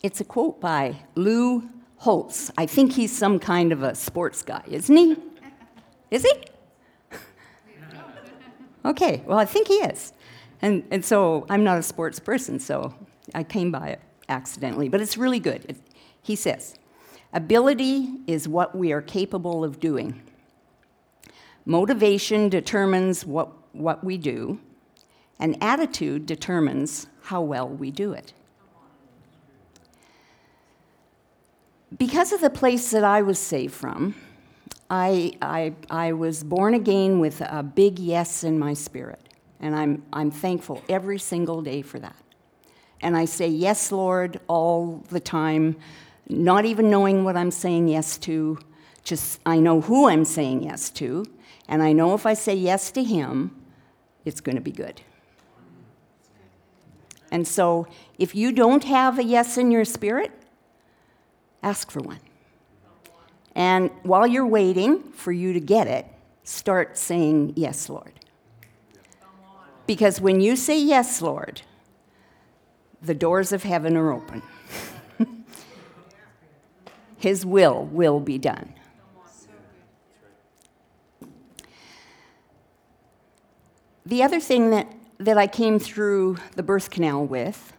It's 0.03 0.21
a 0.21 0.23
quote 0.23 0.61
by 0.61 0.97
Lou 1.15 1.67
Holtz. 1.97 2.51
I 2.55 2.67
think 2.67 2.93
he's 2.93 3.17
some 3.17 3.39
kind 3.39 3.71
of 3.71 3.81
a 3.81 3.95
sports 3.95 4.43
guy, 4.43 4.63
isn't 4.67 4.95
he? 4.95 5.17
Is 6.11 6.23
he? 6.23 6.31
Okay, 8.87 9.21
well, 9.25 9.37
I 9.37 9.43
think 9.43 9.67
he 9.67 9.75
is. 9.75 10.13
And, 10.61 10.83
and 10.91 11.03
so 11.03 11.45
I'm 11.49 11.63
not 11.65 11.77
a 11.77 11.83
sports 11.83 12.19
person, 12.19 12.57
so 12.57 12.95
I 13.35 13.43
came 13.43 13.69
by 13.69 13.89
it 13.89 14.01
accidentally, 14.29 14.87
but 14.87 15.01
it's 15.01 15.17
really 15.17 15.41
good. 15.41 15.65
It, 15.67 15.75
he 16.21 16.37
says, 16.37 16.79
Ability 17.33 18.07
is 18.27 18.47
what 18.47 18.75
we 18.75 18.93
are 18.93 19.01
capable 19.01 19.65
of 19.65 19.81
doing. 19.81 20.21
Motivation 21.65 22.47
determines 22.47 23.25
what, 23.25 23.49
what 23.73 24.05
we 24.05 24.17
do, 24.17 24.57
and 25.37 25.61
attitude 25.61 26.25
determines 26.25 27.07
how 27.23 27.41
well 27.41 27.67
we 27.67 27.91
do 27.91 28.13
it. 28.13 28.31
Because 31.97 32.31
of 32.31 32.39
the 32.39 32.49
place 32.49 32.91
that 32.91 33.03
I 33.03 33.21
was 33.21 33.37
saved 33.37 33.73
from, 33.73 34.15
I, 34.89 35.33
I, 35.41 35.73
I 35.89 36.13
was 36.13 36.43
born 36.43 36.73
again 36.73 37.19
with 37.19 37.41
a 37.41 37.61
big 37.61 37.99
yes 37.99 38.43
in 38.43 38.57
my 38.57 38.73
spirit, 38.73 39.19
and 39.59 39.75
I'm, 39.75 40.03
I'm 40.13 40.31
thankful 40.31 40.81
every 40.87 41.19
single 41.19 41.61
day 41.61 41.81
for 41.81 41.99
that. 41.99 42.15
And 43.01 43.15
I 43.17 43.25
say, 43.25 43.47
Yes, 43.47 43.91
Lord, 43.91 44.39
all 44.47 45.03
the 45.09 45.19
time, 45.19 45.75
not 46.29 46.65
even 46.65 46.89
knowing 46.89 47.23
what 47.23 47.35
I'm 47.35 47.51
saying 47.51 47.89
yes 47.89 48.17
to, 48.19 48.59
just 49.03 49.39
I 49.45 49.59
know 49.59 49.81
who 49.81 50.07
I'm 50.07 50.25
saying 50.25 50.63
yes 50.63 50.89
to, 50.91 51.25
and 51.67 51.83
I 51.83 51.91
know 51.93 52.13
if 52.13 52.25
I 52.25 52.33
say 52.33 52.55
yes 52.55 52.91
to 52.91 53.03
Him, 53.03 53.55
it's 54.25 54.41
going 54.41 54.55
to 54.55 54.61
be 54.61 54.71
good. 54.71 55.01
And 57.29 57.45
so, 57.45 57.87
if 58.17 58.35
you 58.35 58.53
don't 58.53 58.85
have 58.85 59.19
a 59.19 59.23
yes 59.23 59.57
in 59.57 59.69
your 59.69 59.83
spirit, 59.83 60.31
ask 61.61 61.91
for 61.91 61.99
one. 61.99 62.19
And 63.57 63.89
while 64.03 64.27
you're 64.27 64.45
waiting 64.45 65.01
for 65.13 65.31
you 65.31 65.51
to 65.51 65.59
get 65.59 65.87
it, 65.87 66.05
start 66.43 66.95
saying, 66.95 67.53
Yes, 67.55 67.89
Lord. 67.89 68.13
Because 69.87 70.21
when 70.21 70.39
you 70.39 70.55
say, 70.55 70.79
Yes, 70.79 71.23
Lord, 71.23 71.63
the 73.01 73.15
doors 73.15 73.51
of 73.51 73.63
heaven 73.63 73.97
are 73.97 74.13
open. 74.13 74.43
His 77.17 77.47
will 77.47 77.85
will 77.85 78.19
be 78.19 78.37
done. 78.37 78.75
The 84.05 84.21
other 84.21 84.39
thing 84.39 84.69
that, 84.69 84.93
that 85.17 85.39
I 85.39 85.47
came 85.47 85.79
through 85.79 86.37
the 86.55 86.63
birth 86.63 86.91
canal 86.91 87.25
with 87.25 87.73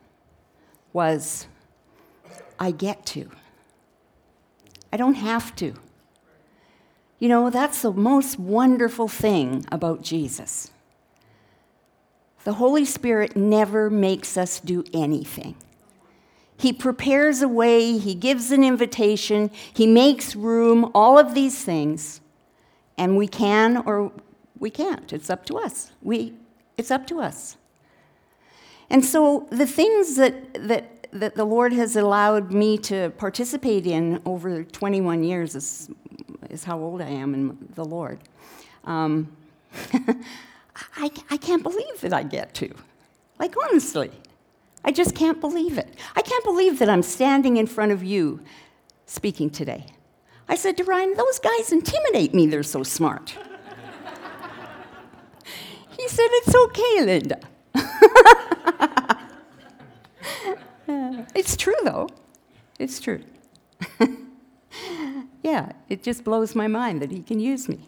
was 0.92 1.46
I 2.58 2.72
get 2.72 3.06
to. 3.06 3.30
I 4.92 4.96
don't 4.96 5.14
have 5.14 5.55
to. 5.57 5.74
You 7.18 7.29
know, 7.29 7.51
that's 7.51 7.83
the 7.83 7.92
most 7.92 8.38
wonderful 8.38 9.09
thing 9.09 9.66
about 9.70 10.03
Jesus. 10.03 10.70
The 12.44 12.55
Holy 12.55 12.85
Spirit 12.85 13.37
never 13.37 13.90
makes 13.90 14.37
us 14.37 14.61
do 14.61 14.85
anything. 14.94 15.57
He 16.57 16.72
prepares 16.72 17.42
a 17.42 17.48
way, 17.48 17.98
He 17.98 18.14
gives 18.14 18.51
an 18.51 18.64
invitation, 18.64 19.51
He 19.72 19.87
makes 19.87 20.35
room, 20.35 20.90
all 20.94 21.18
of 21.18 21.35
these 21.35 21.62
things, 21.62 22.20
and 22.96 23.16
we 23.16 23.29
can 23.29 23.79
or 23.79 24.12
we 24.59 24.70
can't. 24.70 25.12
It's 25.12 25.31
up 25.31 25.44
to 25.46 25.59
us. 25.59 25.92
We, 26.03 26.35
it's 26.77 26.90
up 26.90 27.07
to 27.09 27.20
us. 27.20 27.57
And 28.90 29.05
so 29.05 29.46
the 29.51 29.66
things 29.66 30.16
that, 30.16 30.55
that 30.68 30.97
that 31.12 31.35
the 31.35 31.44
Lord 31.44 31.73
has 31.73 31.97
allowed 31.97 32.53
me 32.53 32.79
to 32.79 33.11
participate 33.11 33.87
in 33.87 34.21
over 34.25 34.64
21 34.64 35.25
years 35.25 35.55
is, 35.55 35.90
is 36.51 36.64
how 36.64 36.79
old 36.79 37.01
I 37.01 37.09
am 37.09 37.35
in 37.35 37.68
the 37.75 37.85
Lord. 37.85 38.18
Um, 38.85 39.31
I, 40.97 41.11
I 41.31 41.37
can't 41.37 41.62
believe 41.62 42.01
that 42.01 42.12
I 42.12 42.23
get 42.23 42.55
to. 42.55 42.73
Like, 43.38 43.55
honestly, 43.64 44.11
I 44.85 44.92
just 44.92 45.14
can't 45.14 45.40
believe 45.40 45.79
it. 45.79 45.94
I 46.16 46.23
can't 46.23 46.44
believe 46.44 46.79
that 46.79 46.88
I'm 46.88 47.03
standing 47.03 47.57
in 47.57 47.66
front 47.66 47.92
of 47.92 48.03
you 48.03 48.40
speaking 49.07 49.51
today. 49.51 49.87
I 50.49 50.57
said 50.57 50.77
to 50.79 50.85
Ryan, 50.85 51.14
those 51.14 51.38
guys 51.38 51.73
intimidate 51.73 52.33
me, 52.35 52.47
they're 52.47 52.62
so 52.62 52.83
smart. 52.83 53.31
he 55.97 56.09
said, 56.09 56.29
It's 56.31 56.55
okay, 56.55 57.05
Linda. 57.05 57.40
It's 61.35 61.57
true, 61.57 61.77
though. 61.85 62.09
It's 62.79 63.01
true. 63.01 63.22
yeah, 65.42 65.72
it 65.88 66.03
just 66.03 66.24
blows 66.24 66.55
my 66.55 66.66
mind 66.66 67.03
that 67.03 67.11
he 67.11 67.22
can 67.22 67.40
use 67.40 67.68
me. 67.68 67.81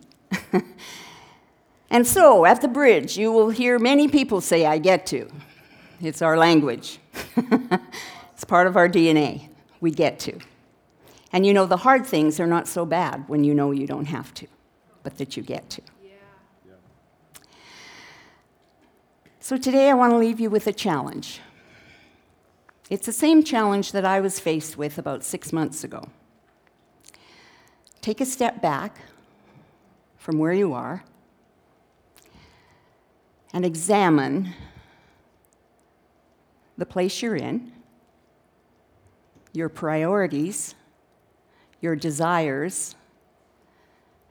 and 1.91 2.07
so, 2.07 2.45
at 2.45 2.61
the 2.61 2.69
bridge, 2.69 3.17
you 3.17 3.33
will 3.33 3.51
hear 3.51 3.79
many 3.79 4.09
people 4.09 4.41
say, 4.41 4.67
I 4.67 4.79
get 4.79 5.07
to. 5.07 5.31
It's 6.01 6.23
our 6.23 6.37
language, 6.37 6.99
it's 7.37 8.45
part 8.47 8.67
of 8.67 8.77
our 8.77 8.89
DNA. 8.89 9.49
We 9.81 9.91
get 9.91 10.19
to. 10.21 10.39
And 11.33 11.47
you 11.47 11.53
know, 11.53 11.67
the 11.67 11.77
hard 11.77 12.07
things 12.07 12.41
are 12.41 12.47
not 12.47 12.67
so 12.67 12.87
bad 12.87 13.29
when 13.29 13.45
you 13.45 13.55
know 13.55 13.71
you 13.71 13.87
don't 13.87 14.07
have 14.07 14.33
to, 14.35 14.47
but 15.03 15.19
that 15.19 15.37
you 15.37 15.43
get 15.43 15.69
to. 15.71 15.83
So, 19.41 19.57
today 19.57 19.91
I 19.91 19.95
want 19.95 20.13
to 20.13 20.19
leave 20.19 20.39
you 20.39 20.49
with 20.49 20.67
a 20.67 20.73
challenge. 20.73 21.41
It's 22.90 23.07
the 23.07 23.12
same 23.12 23.44
challenge 23.44 23.92
that 23.92 24.05
I 24.05 24.20
was 24.20 24.40
faced 24.40 24.76
with 24.76 24.98
about 24.98 25.22
six 25.22 25.53
months 25.53 25.85
ago. 25.85 26.09
Take 28.00 28.20
a 28.20 28.26
step 28.26 28.61
back 28.61 28.98
from 30.18 30.38
where 30.38 30.53
you 30.53 30.72
are 30.72 31.05
and 33.53 33.64
examine 33.64 34.55
the 36.76 36.85
place 36.85 37.22
you're 37.22 37.37
in, 37.37 37.72
your 39.53 39.68
priorities, 39.68 40.74
your 41.81 41.94
desires, 41.94 42.96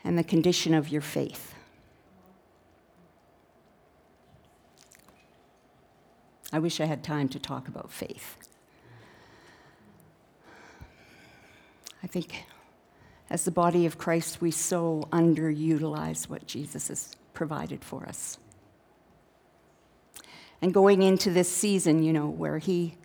and 0.04 0.18
the 0.18 0.24
condition 0.24 0.74
of 0.74 0.90
your 0.90 1.02
faith. 1.02 1.54
I 6.52 6.60
wish 6.60 6.82
I 6.82 6.86
had 6.86 7.04
time 7.06 7.30
to 7.30 7.40
talk 7.40 7.70
about 7.70 7.90
faith. 7.90 8.49
I 12.04 12.08
think 12.08 12.46
as 13.30 13.46
the 13.46 13.52
body 13.52 13.86
of 13.86 13.98
Christ, 13.98 14.42
we 14.42 14.52
so 14.52 15.08
underutilize 15.12 16.28
what 16.30 16.48
Jesus 16.48 16.88
has 16.88 17.16
provided 17.34 17.84
for 17.84 18.06
us. 18.06 18.38
And 20.62 20.74
going 20.74 21.02
into 21.02 21.30
this 21.30 21.50
season, 21.50 22.04
you 22.04 22.12
know, 22.12 22.28
where 22.28 22.58
he, 22.58 22.96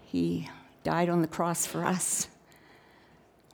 he 0.00 0.48
died 0.84 1.08
on 1.08 1.20
the 1.20 1.28
cross 1.28 1.66
for 1.66 1.84
us, 1.84 2.28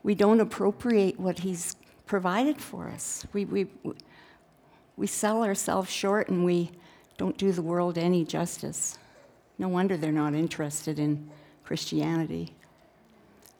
we 0.02 0.14
don't 0.14 0.40
appropriate 0.40 1.18
what 1.18 1.40
he's 1.40 1.76
provided 2.06 2.60
for 2.60 2.88
us. 2.88 3.24
We, 3.32 3.44
we, 3.46 3.66
we 4.96 5.06
sell 5.06 5.42
ourselves 5.42 5.90
short 5.90 6.28
and 6.28 6.44
we 6.44 6.72
don't 7.16 7.38
do 7.38 7.52
the 7.52 7.62
world 7.62 7.96
any 7.96 8.24
justice. 8.24 8.98
No 9.58 9.68
wonder 9.68 9.96
they're 9.96 10.12
not 10.12 10.34
interested 10.34 10.98
in 10.98 11.30
Christianity. 11.64 12.54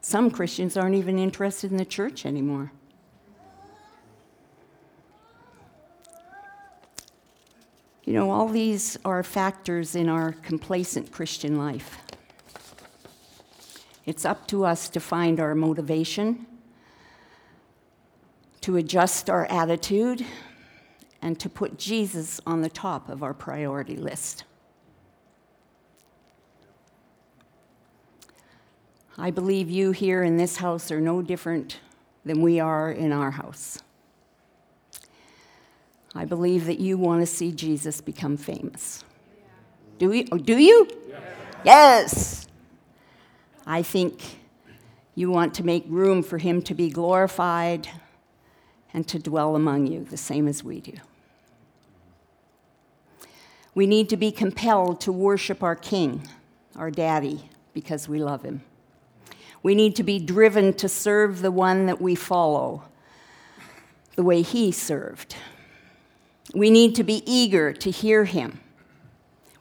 Some 0.04 0.32
Christians 0.32 0.76
aren't 0.76 0.96
even 0.96 1.16
interested 1.16 1.70
in 1.70 1.76
the 1.76 1.84
church 1.84 2.26
anymore. 2.26 2.72
You 8.04 8.12
know, 8.12 8.32
all 8.32 8.48
these 8.48 8.98
are 9.04 9.22
factors 9.22 9.94
in 9.94 10.08
our 10.08 10.32
complacent 10.32 11.12
Christian 11.12 11.56
life. 11.56 11.98
It's 14.04 14.24
up 14.24 14.48
to 14.48 14.64
us 14.64 14.88
to 14.88 14.98
find 14.98 15.38
our 15.38 15.54
motivation, 15.54 16.46
to 18.62 18.76
adjust 18.76 19.30
our 19.30 19.46
attitude, 19.46 20.26
and 21.22 21.38
to 21.38 21.48
put 21.48 21.78
Jesus 21.78 22.40
on 22.44 22.62
the 22.62 22.68
top 22.68 23.08
of 23.08 23.22
our 23.22 23.32
priority 23.32 23.96
list. 23.96 24.42
I 29.18 29.30
believe 29.30 29.70
you 29.70 29.92
here 29.92 30.22
in 30.22 30.36
this 30.36 30.56
house 30.56 30.90
are 30.90 31.00
no 31.00 31.20
different 31.20 31.78
than 32.24 32.40
we 32.40 32.60
are 32.60 32.90
in 32.90 33.12
our 33.12 33.30
house. 33.30 33.78
I 36.14 36.24
believe 36.24 36.66
that 36.66 36.78
you 36.78 36.98
want 36.98 37.20
to 37.20 37.26
see 37.26 37.52
Jesus 37.52 38.00
become 38.00 38.36
famous. 38.36 39.04
Do, 39.98 40.08
we, 40.08 40.28
oh, 40.32 40.38
do 40.38 40.58
you? 40.58 40.88
Yes. 41.64 42.46
I 43.66 43.82
think 43.82 44.38
you 45.14 45.30
want 45.30 45.54
to 45.54 45.64
make 45.64 45.84
room 45.88 46.22
for 46.22 46.38
him 46.38 46.62
to 46.62 46.74
be 46.74 46.90
glorified 46.90 47.88
and 48.94 49.06
to 49.08 49.18
dwell 49.18 49.56
among 49.56 49.86
you, 49.86 50.04
the 50.04 50.16
same 50.16 50.48
as 50.48 50.64
we 50.64 50.80
do. 50.80 50.92
We 53.74 53.86
need 53.86 54.08
to 54.10 54.16
be 54.16 54.30
compelled 54.30 55.00
to 55.02 55.12
worship 55.12 55.62
our 55.62 55.76
King, 55.76 56.28
our 56.76 56.90
Daddy, 56.90 57.48
because 57.72 58.06
we 58.06 58.18
love 58.22 58.42
him. 58.42 58.62
We 59.62 59.74
need 59.74 59.96
to 59.96 60.02
be 60.02 60.18
driven 60.18 60.74
to 60.74 60.88
serve 60.88 61.40
the 61.40 61.50
one 61.50 61.86
that 61.86 62.00
we 62.00 62.14
follow 62.14 62.84
the 64.16 64.22
way 64.22 64.42
he 64.42 64.72
served. 64.72 65.36
We 66.54 66.70
need 66.70 66.94
to 66.96 67.04
be 67.04 67.22
eager 67.24 67.72
to 67.72 67.90
hear 67.90 68.24
him. 68.24 68.60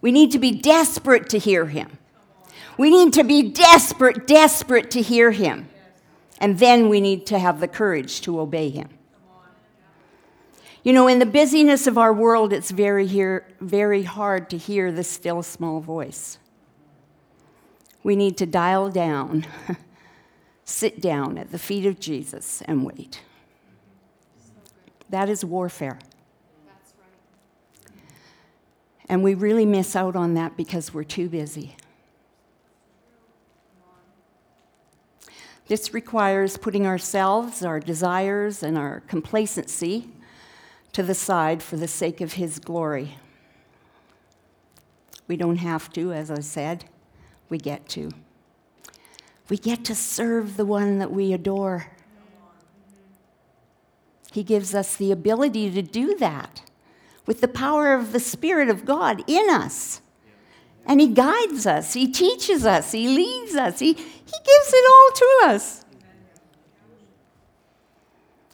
We 0.02 0.12
need 0.12 0.32
to 0.32 0.40
be 0.40 0.52
desperate 0.52 1.30
to 1.30 1.38
hear 1.38 1.68
him. 1.68 1.98
We 2.78 2.90
need 2.90 3.14
to 3.14 3.24
be 3.24 3.44
desperate, 3.44 4.26
desperate 4.26 4.92
to 4.92 5.02
hear 5.02 5.32
him. 5.32 5.70
And 6.40 6.58
then 6.58 6.90
we 6.90 7.00
need 7.00 7.28
to 7.28 7.38
have 7.38 7.60
the 7.60 7.68
courage 7.68 8.22
to 8.22 8.40
obey 8.40 8.70
him. 8.70 8.90
You 10.84 10.94
know, 10.94 11.08
in 11.08 11.20
the 11.20 11.28
busyness 11.28 11.86
of 11.86 12.00
our 12.00 12.12
world, 12.12 12.52
it's 12.52 12.72
very, 12.72 13.06
hear, 13.06 13.46
very 13.60 14.02
hard 14.02 14.50
to 14.50 14.58
hear 14.58 14.92
the 14.92 15.04
still 15.04 15.44
small 15.44 15.80
voice. 15.80 16.40
We 18.02 18.16
need 18.16 18.36
to 18.38 18.48
dial 18.48 18.90
down, 18.90 19.46
sit 20.66 21.02
down 21.02 21.38
at 21.38 21.52
the 21.52 21.60
feet 21.60 21.86
of 21.86 22.00
Jesus, 22.00 22.62
and 22.64 22.86
wait. 22.86 23.22
That 25.10 25.30
is 25.30 25.44
warfare. 25.44 26.00
And 29.10 29.24
we 29.24 29.34
really 29.34 29.66
miss 29.66 29.96
out 29.96 30.16
on 30.16 30.36
that 30.36 30.56
because 30.56 30.94
we're 30.94 31.04
too 31.04 31.28
busy. 31.28 31.76
This 35.68 35.94
requires 35.94 36.58
putting 36.58 36.86
ourselves, 36.86 37.64
our 37.64 37.80
desires, 37.80 38.64
and 38.64 38.78
our 38.78 39.02
complacency 39.08 40.10
to 40.94 41.04
the 41.04 41.16
side 41.16 41.62
for 41.64 41.78
the 41.78 41.88
sake 41.88 42.22
of 42.22 42.34
His 42.34 42.60
glory. 42.60 43.18
We 45.28 45.38
don't 45.38 45.58
have 45.58 45.92
to, 45.94 46.12
as 46.12 46.30
I 46.30 46.42
said, 46.42 46.86
we 47.48 47.58
get 47.58 47.88
to. 47.90 48.12
We 49.50 49.58
get 49.58 49.84
to 49.86 49.96
serve 49.96 50.58
the 50.58 50.66
one 50.66 51.00
that 51.00 51.12
we 51.12 51.34
adore. 51.34 51.88
He 54.32 54.44
gives 54.44 54.74
us 54.74 54.96
the 54.96 55.12
ability 55.12 55.72
to 55.72 55.82
do 55.82 56.16
that 56.18 56.62
with 57.26 57.42
the 57.42 57.48
power 57.48 57.94
of 57.94 58.14
the 58.14 58.20
Spirit 58.20 58.70
of 58.70 58.86
God 58.86 59.24
in 59.28 59.50
us. 59.50 60.02
And 60.86 61.02
He 61.02 61.08
guides 61.08 61.68
us, 61.68 61.94
He 61.94 62.08
teaches 62.08 62.66
us, 62.66 62.92
He 62.92 63.08
leads 63.08 63.56
us, 63.56 63.80
He, 63.80 63.94
he 63.94 63.94
gives 63.94 64.74
it 64.74 64.86
all 64.90 65.12
to 65.16 65.40
us. 65.54 65.86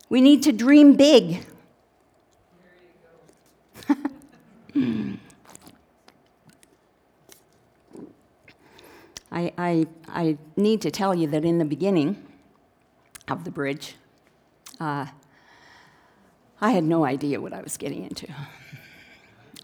We 0.09 0.21
need 0.21 0.43
to 0.43 0.51
dream 0.51 0.95
big. 0.95 1.45
I, 9.31 9.51
I, 9.57 9.87
I 10.07 10.37
need 10.55 10.81
to 10.81 10.91
tell 10.91 11.13
you 11.13 11.27
that 11.27 11.43
in 11.43 11.57
the 11.57 11.65
beginning 11.65 12.23
of 13.27 13.43
the 13.43 13.51
bridge, 13.51 13.95
uh, 14.79 15.07
I 16.61 16.71
had 16.71 16.83
no 16.83 17.05
idea 17.05 17.41
what 17.41 17.53
I 17.53 17.61
was 17.61 17.77
getting 17.77 18.03
into. 18.03 18.27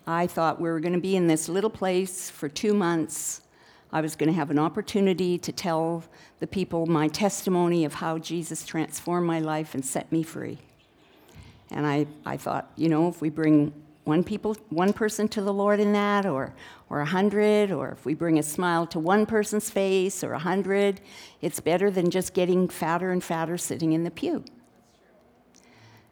I 0.05 0.27
thought 0.27 0.59
we 0.59 0.69
were 0.69 0.79
going 0.79 0.93
to 0.93 0.99
be 0.99 1.15
in 1.15 1.27
this 1.27 1.47
little 1.47 1.69
place 1.69 2.29
for 2.29 2.49
two 2.49 2.73
months. 2.73 3.41
I 3.91 4.01
was 4.01 4.15
going 4.15 4.27
to 4.27 4.33
have 4.33 4.51
an 4.51 4.59
opportunity 4.59 5.37
to 5.37 5.51
tell 5.51 6.03
the 6.39 6.47
people 6.47 6.85
my 6.85 7.07
testimony 7.07 7.85
of 7.85 7.93
how 7.93 8.17
Jesus 8.17 8.65
transformed 8.65 9.25
my 9.25 9.39
life 9.39 9.73
and 9.73 9.85
set 9.85 10.11
me 10.11 10.23
free. 10.23 10.57
And 11.71 11.87
I, 11.87 12.05
I 12.25 12.37
thought, 12.37 12.71
you 12.75 12.89
know, 12.89 13.07
if 13.07 13.21
we 13.21 13.29
bring 13.29 13.73
one, 14.03 14.23
people, 14.23 14.55
one 14.69 14.93
person 14.93 15.27
to 15.29 15.41
the 15.41 15.53
Lord 15.53 15.79
in 15.79 15.93
that, 15.93 16.25
or, 16.25 16.53
or 16.93 16.99
a 16.99 17.05
hundred, 17.05 17.71
or 17.71 17.89
if 17.89 18.05
we 18.05 18.13
bring 18.13 18.37
a 18.37 18.43
smile 18.43 18.85
to 18.85 18.99
one 18.99 19.25
person's 19.25 19.67
face, 19.67 20.23
or 20.23 20.33
a 20.33 20.39
hundred, 20.39 21.01
it's 21.41 21.59
better 21.59 21.89
than 21.89 22.11
just 22.11 22.35
getting 22.35 22.69
fatter 22.69 23.09
and 23.09 23.23
fatter 23.23 23.57
sitting 23.57 23.93
in 23.93 24.03
the 24.03 24.11
pew. 24.11 24.45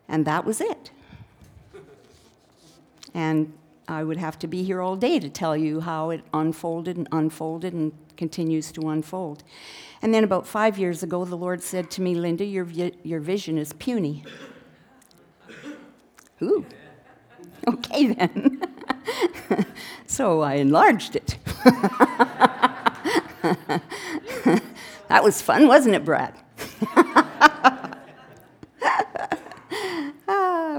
And 0.10 0.26
that 0.26 0.44
was 0.44 0.60
it. 0.60 0.90
And 3.14 3.54
I 3.88 4.04
would 4.04 4.18
have 4.18 4.40
to 4.40 4.48
be 4.48 4.64
here 4.64 4.82
all 4.82 4.96
day 4.96 5.20
to 5.20 5.30
tell 5.30 5.56
you 5.56 5.82
how 5.82 6.10
it 6.10 6.24
unfolded 6.34 6.98
and 6.98 7.08
unfolded 7.12 7.74
and 7.74 7.92
continues 8.18 8.72
to 8.72 8.90
unfold. 8.90 9.44
And 10.02 10.12
then 10.12 10.24
about 10.24 10.48
five 10.48 10.80
years 10.80 11.04
ago, 11.04 11.26
the 11.26 11.38
Lord 11.38 11.62
said 11.62 11.92
to 11.92 12.02
me, 12.02 12.16
Linda, 12.16 12.44
your, 12.44 12.66
your 13.04 13.20
vision 13.20 13.60
is 13.60 13.72
puny. 13.74 14.24
Ooh. 16.42 16.66
Okay, 17.68 18.08
then. 18.08 18.60
so 20.12 20.42
I 20.42 20.56
enlarged 20.56 21.16
it. 21.16 21.38
that 25.08 25.24
was 25.24 25.42
fun, 25.42 25.68
wasn't 25.68 25.96
it, 25.96 26.04
Brad? 26.04 26.36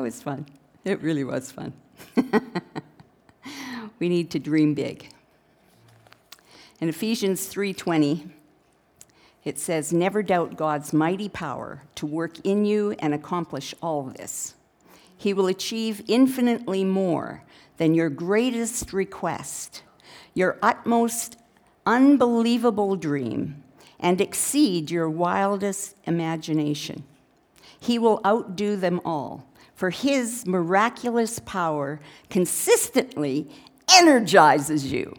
It 0.02 0.06
was 0.06 0.20
fun. 0.20 0.46
It 0.84 1.00
really 1.00 1.22
was 1.22 1.52
fun. 1.52 1.74
we 4.00 4.08
need 4.08 4.32
to 4.32 4.40
dream 4.40 4.74
big. 4.74 5.08
In 6.80 6.88
Ephesians 6.88 7.46
3:20, 7.46 8.28
it 9.44 9.60
says, 9.60 9.92
"Never 9.92 10.24
doubt 10.24 10.56
God's 10.56 10.92
mighty 10.92 11.28
power 11.28 11.84
to 11.94 12.04
work 12.04 12.40
in 12.42 12.64
you 12.64 12.96
and 12.98 13.14
accomplish 13.14 13.76
all 13.80 14.02
this. 14.02 14.54
He 15.16 15.32
will 15.32 15.46
achieve 15.46 16.02
infinitely 16.08 16.82
more 16.82 17.44
than 17.82 17.94
your 17.94 18.08
greatest 18.08 18.92
request, 18.92 19.82
your 20.34 20.56
utmost 20.62 21.36
unbelievable 21.84 22.94
dream, 22.94 23.60
and 23.98 24.20
exceed 24.20 24.88
your 24.88 25.10
wildest 25.10 25.96
imagination. 26.04 27.02
He 27.80 27.98
will 27.98 28.20
outdo 28.24 28.76
them 28.76 29.00
all." 29.04 29.48
for 29.74 29.90
his 29.90 30.46
miraculous 30.46 31.40
power 31.40 31.98
consistently 32.30 33.48
energizes 33.92 34.92
you. 34.92 35.12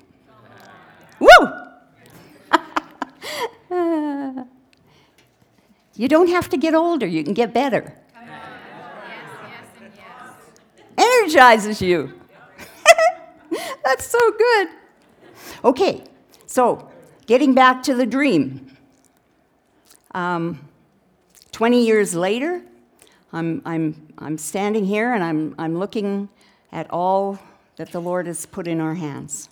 Woo! 1.20 1.28
you 5.98 6.08
don't 6.08 6.30
have 6.30 6.48
to 6.48 6.56
get 6.56 6.74
older, 6.74 7.06
you 7.06 7.26
can 7.26 7.34
get 7.34 7.54
better. 7.54 7.94
Energizes 10.98 11.82
you. 11.82 12.23
That's 13.84 14.06
so 14.06 14.32
good. 14.32 14.70
Okay, 15.66 16.04
so 16.46 16.90
getting 17.26 17.54
back 17.54 17.84
to 17.84 17.96
the 17.96 18.06
dream. 18.06 18.78
Um, 20.14 20.70
20 21.52 21.86
years 21.86 22.16
later, 22.16 22.62
I'm, 23.32 23.62
I'm, 23.66 24.14
I'm 24.18 24.38
standing 24.38 24.86
here 24.86 25.14
and 25.14 25.24
I'm, 25.24 25.56
I'm 25.58 25.78
looking 25.78 26.30
at 26.72 26.90
all 26.90 27.40
that 27.76 27.92
the 27.92 28.00
Lord 28.00 28.28
has 28.28 28.46
put 28.46 28.68
in 28.68 28.80
our 28.80 28.94
hands. 28.96 29.50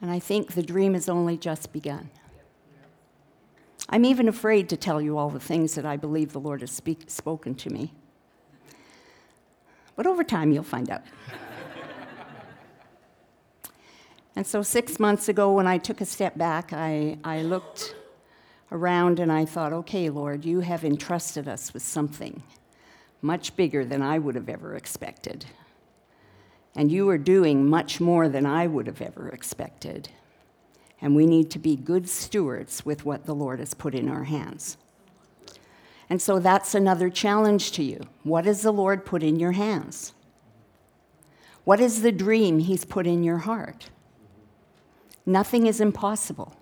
And 0.00 0.10
I 0.10 0.18
think 0.18 0.54
the 0.54 0.62
dream 0.62 0.94
has 0.94 1.08
only 1.08 1.36
just 1.36 1.72
begun. 1.72 2.10
I'm 3.88 4.04
even 4.04 4.26
afraid 4.26 4.68
to 4.70 4.76
tell 4.76 5.00
you 5.00 5.16
all 5.18 5.30
the 5.30 5.38
things 5.38 5.74
that 5.74 5.84
I 5.84 5.96
believe 5.96 6.32
the 6.32 6.40
Lord 6.40 6.62
has 6.62 6.70
speak, 6.70 7.04
spoken 7.08 7.54
to 7.56 7.70
me. 7.70 7.92
But 9.96 10.06
over 10.06 10.24
time, 10.24 10.52
you'll 10.52 10.62
find 10.62 10.90
out. 10.90 11.02
and 14.36 14.46
so, 14.46 14.62
six 14.62 14.98
months 14.98 15.28
ago, 15.28 15.52
when 15.52 15.66
I 15.66 15.78
took 15.78 16.00
a 16.00 16.06
step 16.06 16.36
back, 16.36 16.72
I, 16.72 17.18
I 17.24 17.42
looked 17.42 17.94
around 18.72 19.20
and 19.20 19.30
I 19.30 19.44
thought, 19.44 19.72
okay, 19.72 20.08
Lord, 20.08 20.44
you 20.44 20.60
have 20.60 20.84
entrusted 20.84 21.46
us 21.46 21.74
with 21.74 21.82
something 21.82 22.42
much 23.20 23.54
bigger 23.54 23.84
than 23.84 24.02
I 24.02 24.18
would 24.18 24.34
have 24.34 24.48
ever 24.48 24.74
expected. 24.74 25.46
And 26.74 26.90
you 26.90 27.08
are 27.10 27.18
doing 27.18 27.68
much 27.68 28.00
more 28.00 28.28
than 28.28 28.46
I 28.46 28.66
would 28.66 28.86
have 28.86 29.02
ever 29.02 29.28
expected. 29.28 30.08
And 31.00 31.14
we 31.14 31.26
need 31.26 31.50
to 31.50 31.58
be 31.58 31.76
good 31.76 32.08
stewards 32.08 32.84
with 32.84 33.04
what 33.04 33.26
the 33.26 33.34
Lord 33.34 33.58
has 33.58 33.74
put 33.74 33.94
in 33.94 34.08
our 34.08 34.24
hands. 34.24 34.76
And 36.12 36.20
so 36.20 36.38
that's 36.38 36.74
another 36.74 37.08
challenge 37.08 37.72
to 37.72 37.82
you. 37.82 37.98
What 38.22 38.44
has 38.44 38.60
the 38.60 38.70
Lord 38.70 39.06
put 39.06 39.22
in 39.22 39.40
your 39.40 39.52
hands? 39.52 40.12
What 41.64 41.80
is 41.80 42.02
the 42.02 42.12
dream 42.12 42.58
He's 42.58 42.84
put 42.84 43.06
in 43.06 43.24
your 43.24 43.38
heart? 43.38 43.88
Nothing 45.24 45.66
is 45.66 45.80
impossible. 45.80 46.54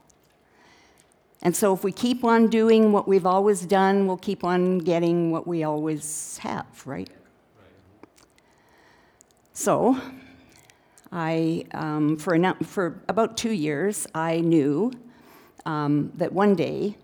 And 1.42 1.57
so, 1.57 1.74
if 1.74 1.82
we 1.82 1.90
keep 1.90 2.22
on 2.22 2.46
doing 2.46 2.92
what 2.92 3.09
we've 3.09 3.26
always 3.26 3.62
done, 3.62 4.07
we'll 4.07 4.18
keep 4.18 4.44
on 4.44 4.78
getting 4.78 5.32
what 5.32 5.48
we 5.48 5.64
always 5.64 6.38
have, 6.38 6.86
right? 6.86 7.11
So, 9.53 10.01
I, 11.11 11.64
um, 11.72 12.16
for, 12.18 12.38
for 12.62 13.03
about 13.09 13.36
two 13.36 13.51
years, 13.51 14.07
I 14.14 14.42
knew 14.42 14.92
um, 15.66 16.12
that 16.14 16.32
one 16.32 16.55
day 16.55 16.96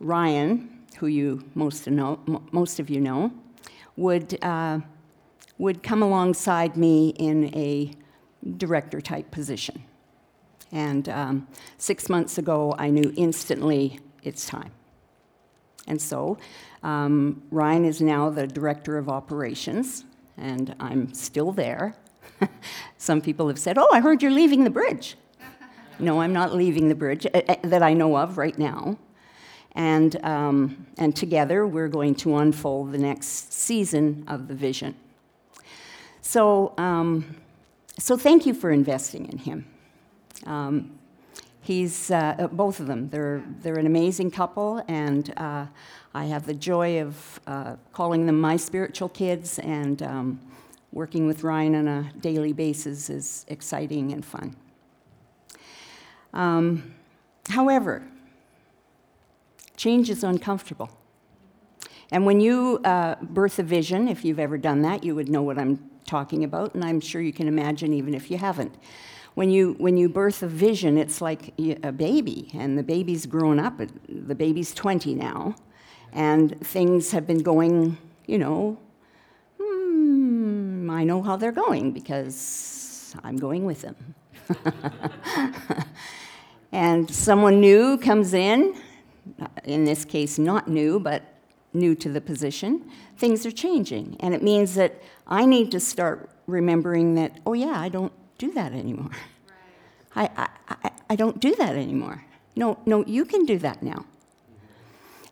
Ryan, 0.00 0.73
who 0.96 1.06
you 1.06 1.44
most, 1.54 1.86
know, 1.86 2.18
most 2.52 2.80
of 2.80 2.90
you 2.90 3.00
know, 3.00 3.32
would, 3.96 4.38
uh, 4.42 4.80
would 5.58 5.82
come 5.82 6.02
alongside 6.02 6.76
me 6.76 7.10
in 7.10 7.54
a 7.54 7.92
director 8.56 9.00
type 9.00 9.30
position. 9.30 9.82
And 10.72 11.08
um, 11.08 11.48
six 11.78 12.08
months 12.08 12.38
ago, 12.38 12.74
I 12.78 12.90
knew 12.90 13.12
instantly 13.16 14.00
it's 14.22 14.46
time. 14.46 14.72
And 15.86 16.00
so 16.00 16.38
um, 16.82 17.42
Ryan 17.50 17.84
is 17.84 18.00
now 18.00 18.30
the 18.30 18.46
director 18.46 18.98
of 18.98 19.08
operations, 19.08 20.04
and 20.36 20.74
I'm 20.80 21.12
still 21.14 21.52
there. 21.52 21.94
Some 22.98 23.20
people 23.20 23.48
have 23.48 23.58
said, 23.58 23.78
Oh, 23.78 23.88
I 23.92 24.00
heard 24.00 24.22
you're 24.22 24.32
leaving 24.32 24.64
the 24.64 24.70
bridge. 24.70 25.16
no, 25.98 26.20
I'm 26.20 26.32
not 26.32 26.54
leaving 26.54 26.88
the 26.88 26.94
bridge 26.94 27.26
uh, 27.26 27.40
uh, 27.48 27.56
that 27.62 27.82
I 27.82 27.92
know 27.92 28.16
of 28.16 28.38
right 28.38 28.58
now. 28.58 28.98
And, 29.74 30.24
um, 30.24 30.86
and 30.98 31.16
together, 31.16 31.66
we're 31.66 31.88
going 31.88 32.14
to 32.16 32.36
unfold 32.36 32.92
the 32.92 32.98
next 32.98 33.52
season 33.52 34.24
of 34.28 34.46
the 34.48 34.54
vision. 34.54 34.94
So, 36.22 36.74
um, 36.78 37.36
so 37.98 38.16
thank 38.16 38.46
you 38.46 38.54
for 38.54 38.70
investing 38.70 39.26
in 39.26 39.38
him. 39.38 39.66
Um, 40.46 40.98
he's 41.62 42.10
uh, 42.10 42.36
uh, 42.38 42.46
both 42.48 42.80
of 42.80 42.86
them. 42.86 43.08
They're 43.08 43.42
they're 43.62 43.78
an 43.78 43.86
amazing 43.86 44.30
couple, 44.30 44.82
and 44.88 45.32
uh, 45.36 45.66
I 46.14 46.24
have 46.26 46.46
the 46.46 46.54
joy 46.54 47.00
of 47.02 47.40
uh, 47.46 47.76
calling 47.92 48.26
them 48.26 48.40
my 48.40 48.56
spiritual 48.56 49.08
kids. 49.08 49.58
And 49.58 50.02
um, 50.02 50.40
working 50.92 51.26
with 51.26 51.42
Ryan 51.42 51.74
on 51.74 51.88
a 51.88 52.12
daily 52.20 52.52
basis 52.52 53.10
is 53.10 53.44
exciting 53.48 54.12
and 54.12 54.24
fun. 54.24 54.56
Um, 56.32 56.94
however, 57.48 58.02
change 59.76 60.10
is 60.10 60.24
uncomfortable. 60.24 60.90
And 62.10 62.26
when 62.26 62.40
you 62.40 62.80
uh, 62.84 63.16
birth 63.22 63.58
a 63.58 63.62
vision, 63.62 64.08
if 64.08 64.24
you've 64.24 64.38
ever 64.38 64.58
done 64.58 64.82
that, 64.82 65.04
you 65.04 65.14
would 65.14 65.28
know 65.28 65.42
what 65.42 65.58
I'm 65.58 65.90
talking 66.06 66.44
about, 66.44 66.74
and 66.74 66.84
I'm 66.84 67.00
sure 67.00 67.20
you 67.20 67.32
can 67.32 67.48
imagine 67.48 67.92
even 67.92 68.14
if 68.14 68.30
you 68.30 68.38
haven't 68.38 68.76
when 69.34 69.50
you 69.50 69.74
when 69.78 69.96
you 69.96 70.08
birth 70.08 70.42
a 70.42 70.46
vision, 70.46 70.96
it's 70.96 71.20
like 71.20 71.52
a 71.58 71.92
baby, 71.92 72.50
and 72.54 72.78
the 72.78 72.82
baby's 72.82 73.26
grown 73.26 73.58
up. 73.58 73.80
The 74.08 74.34
baby's 74.34 74.72
20 74.74 75.14
now, 75.14 75.56
and 76.12 76.58
things 76.66 77.10
have 77.10 77.26
been 77.26 77.42
going. 77.42 77.98
You 78.26 78.38
know, 78.38 78.78
hmm, 79.60 80.88
I 80.90 81.04
know 81.04 81.22
how 81.22 81.36
they're 81.36 81.52
going 81.52 81.92
because 81.92 83.14
I'm 83.22 83.36
going 83.36 83.64
with 83.64 83.82
them. 83.82 84.14
and 86.72 87.10
someone 87.10 87.60
new 87.60 87.98
comes 87.98 88.34
in, 88.34 88.74
in 89.64 89.84
this 89.84 90.04
case, 90.04 90.38
not 90.38 90.68
new, 90.68 90.98
but 90.98 91.22
new 91.72 91.94
to 91.96 92.08
the 92.08 92.20
position. 92.20 92.90
Things 93.16 93.44
are 93.44 93.50
changing, 93.50 94.16
and 94.20 94.34
it 94.34 94.42
means 94.42 94.74
that 94.74 95.00
I 95.26 95.44
need 95.46 95.70
to 95.72 95.80
start 95.80 96.30
remembering 96.46 97.14
that. 97.14 97.40
Oh 97.46 97.52
yeah, 97.52 97.80
I 97.80 97.88
don't 97.88 98.12
do 98.38 98.52
that 98.52 98.72
anymore. 98.72 99.10
Right. 100.16 100.30
I, 100.36 100.48
I, 100.68 100.90
I 101.10 101.16
don't 101.16 101.40
do 101.40 101.54
that 101.56 101.76
anymore. 101.76 102.24
No, 102.56 102.78
no, 102.86 103.04
you 103.04 103.24
can 103.24 103.44
do 103.44 103.58
that 103.58 103.82
now. 103.82 104.06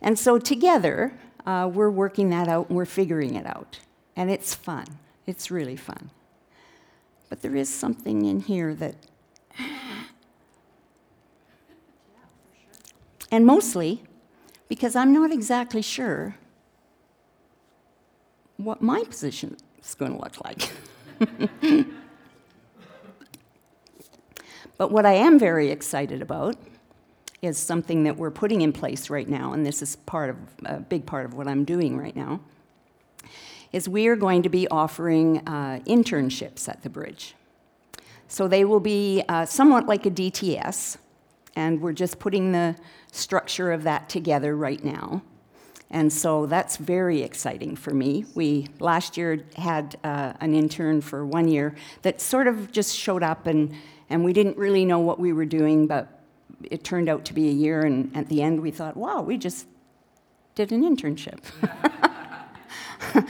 And 0.01 0.19
so 0.19 0.39
together, 0.39 1.13
uh, 1.47 1.71
we're 1.73 1.91
working 1.91 2.31
that 2.31 2.49
out 2.49 2.69
and 2.69 2.77
we're 2.77 2.85
figuring 2.85 3.35
it 3.35 3.47
out. 3.47 3.79
And 4.17 4.31
it's 4.31 4.55
fun. 4.55 4.87
It's 5.27 5.51
really 5.51 5.77
fun. 5.77 6.11
But 7.29 7.43
there 7.43 7.55
is 7.55 7.69
something 7.69 8.25
in 8.25 8.41
here 8.41 8.75
that. 8.75 8.97
And 13.33 13.45
mostly 13.45 14.05
because 14.69 14.95
I'm 14.95 15.13
not 15.13 15.33
exactly 15.33 15.83
sure 15.83 16.37
what 18.59 18.81
my 18.81 19.03
position 19.03 19.57
is 19.83 19.95
going 19.97 20.13
to 20.13 20.19
look 20.19 20.37
like. 20.45 21.87
But 24.83 24.91
what 24.91 25.07
I 25.07 25.13
am 25.13 25.39
very 25.39 25.71
excited 25.71 26.23
about 26.23 26.57
is 27.41 27.57
something 27.57 28.03
that 28.03 28.17
we're 28.17 28.33
putting 28.33 28.63
in 28.63 28.73
place 28.73 29.11
right 29.11 29.29
now, 29.29 29.53
and 29.53 29.65
this 29.65 29.81
is 29.81 29.95
part 29.95 30.31
of 30.31 30.37
a 30.65 30.81
big 30.81 31.07
part 31.07 31.25
of 31.25 31.35
what 31.35 31.47
I'm 31.47 31.65
doing 31.65 31.97
right 31.97 32.17
now. 32.17 32.41
Is 33.73 33.89
we 33.89 34.09
are 34.09 34.17
going 34.17 34.43
to 34.43 34.49
be 34.49 34.67
offering 34.67 35.39
uh, 35.47 35.79
internships 35.87 36.69
at 36.69 36.83
the 36.83 36.91
bridge. 36.91 37.37
So 38.27 38.49
they 38.49 38.65
will 38.65 38.81
be 38.81 39.23
uh, 39.29 39.47
somewhat 39.47 39.87
like 39.87 40.05
a 40.05 40.11
DTS, 40.11 40.97
and 41.57 41.81
we're 41.81 41.93
just 41.93 42.19
putting 42.19 42.53
the 42.53 42.77
structure 43.11 43.73
of 43.73 43.83
that 43.85 44.09
together 44.09 44.57
right 44.57 44.83
now. 44.83 45.23
And 45.91 46.11
so 46.11 46.47
that's 46.47 46.79
very 46.79 47.23
exciting 47.23 47.77
for 47.77 47.93
me. 47.93 48.25
We 48.35 48.69
last 48.81 49.19
year 49.19 49.45
had 49.57 49.97
uh, 50.03 50.33
an 50.41 50.55
intern 50.55 51.03
for 51.03 51.27
one 51.27 51.49
year 51.49 51.75
that 52.01 52.21
sort 52.21 52.47
of 52.47 52.73
just 52.73 52.97
showed 52.97 53.23
up 53.23 53.47
and 53.47 53.75
and 54.13 54.25
we 54.25 54.35
didn't 54.35 54.59
really 54.59 54.85
know 54.85 54.99
what 54.99 55.19
we 55.19 55.33
were 55.33 55.47
doing, 55.47 55.87
but 55.87 56.21
it 56.71 56.85
turned 56.85 57.09
out 57.09 57.25
to 57.25 57.35
be 57.35 57.49
a 57.49 57.53
year, 57.53 57.81
and 57.81 58.15
at 58.15 58.29
the 58.29 58.43
end 58.43 58.61
we 58.61 58.71
thought, 58.71 58.95
wow, 58.95 59.23
we 59.23 59.39
just 59.39 59.67
did 60.55 60.71
an 60.71 60.83
internship. 60.83 61.41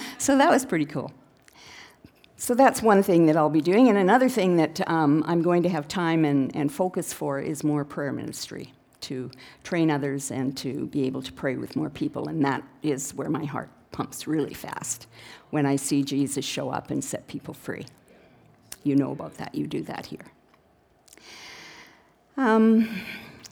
so 0.18 0.36
that 0.36 0.50
was 0.50 0.66
pretty 0.66 0.84
cool. 0.84 1.12
So 2.42 2.56
that's 2.56 2.82
one 2.82 3.04
thing 3.04 3.26
that 3.26 3.36
I'll 3.36 3.48
be 3.48 3.60
doing. 3.60 3.88
And 3.88 3.96
another 3.96 4.28
thing 4.28 4.56
that 4.56 4.80
um, 4.90 5.22
I'm 5.28 5.42
going 5.42 5.62
to 5.62 5.68
have 5.68 5.86
time 5.86 6.24
and, 6.24 6.50
and 6.56 6.72
focus 6.72 7.12
for 7.12 7.38
is 7.38 7.62
more 7.62 7.84
prayer 7.84 8.10
ministry 8.10 8.72
to 9.02 9.30
train 9.62 9.92
others 9.92 10.32
and 10.32 10.56
to 10.56 10.86
be 10.86 11.04
able 11.04 11.22
to 11.22 11.32
pray 11.32 11.54
with 11.54 11.76
more 11.76 11.88
people. 11.88 12.26
And 12.26 12.44
that 12.44 12.64
is 12.82 13.14
where 13.14 13.30
my 13.30 13.44
heart 13.44 13.70
pumps 13.92 14.26
really 14.26 14.54
fast 14.54 15.06
when 15.50 15.66
I 15.66 15.76
see 15.76 16.02
Jesus 16.02 16.44
show 16.44 16.70
up 16.70 16.90
and 16.90 17.04
set 17.04 17.28
people 17.28 17.54
free. 17.54 17.86
You 18.82 18.96
know 18.96 19.12
about 19.12 19.34
that, 19.34 19.54
you 19.54 19.68
do 19.68 19.82
that 19.82 20.06
here. 20.06 20.26
Um, 22.36 23.02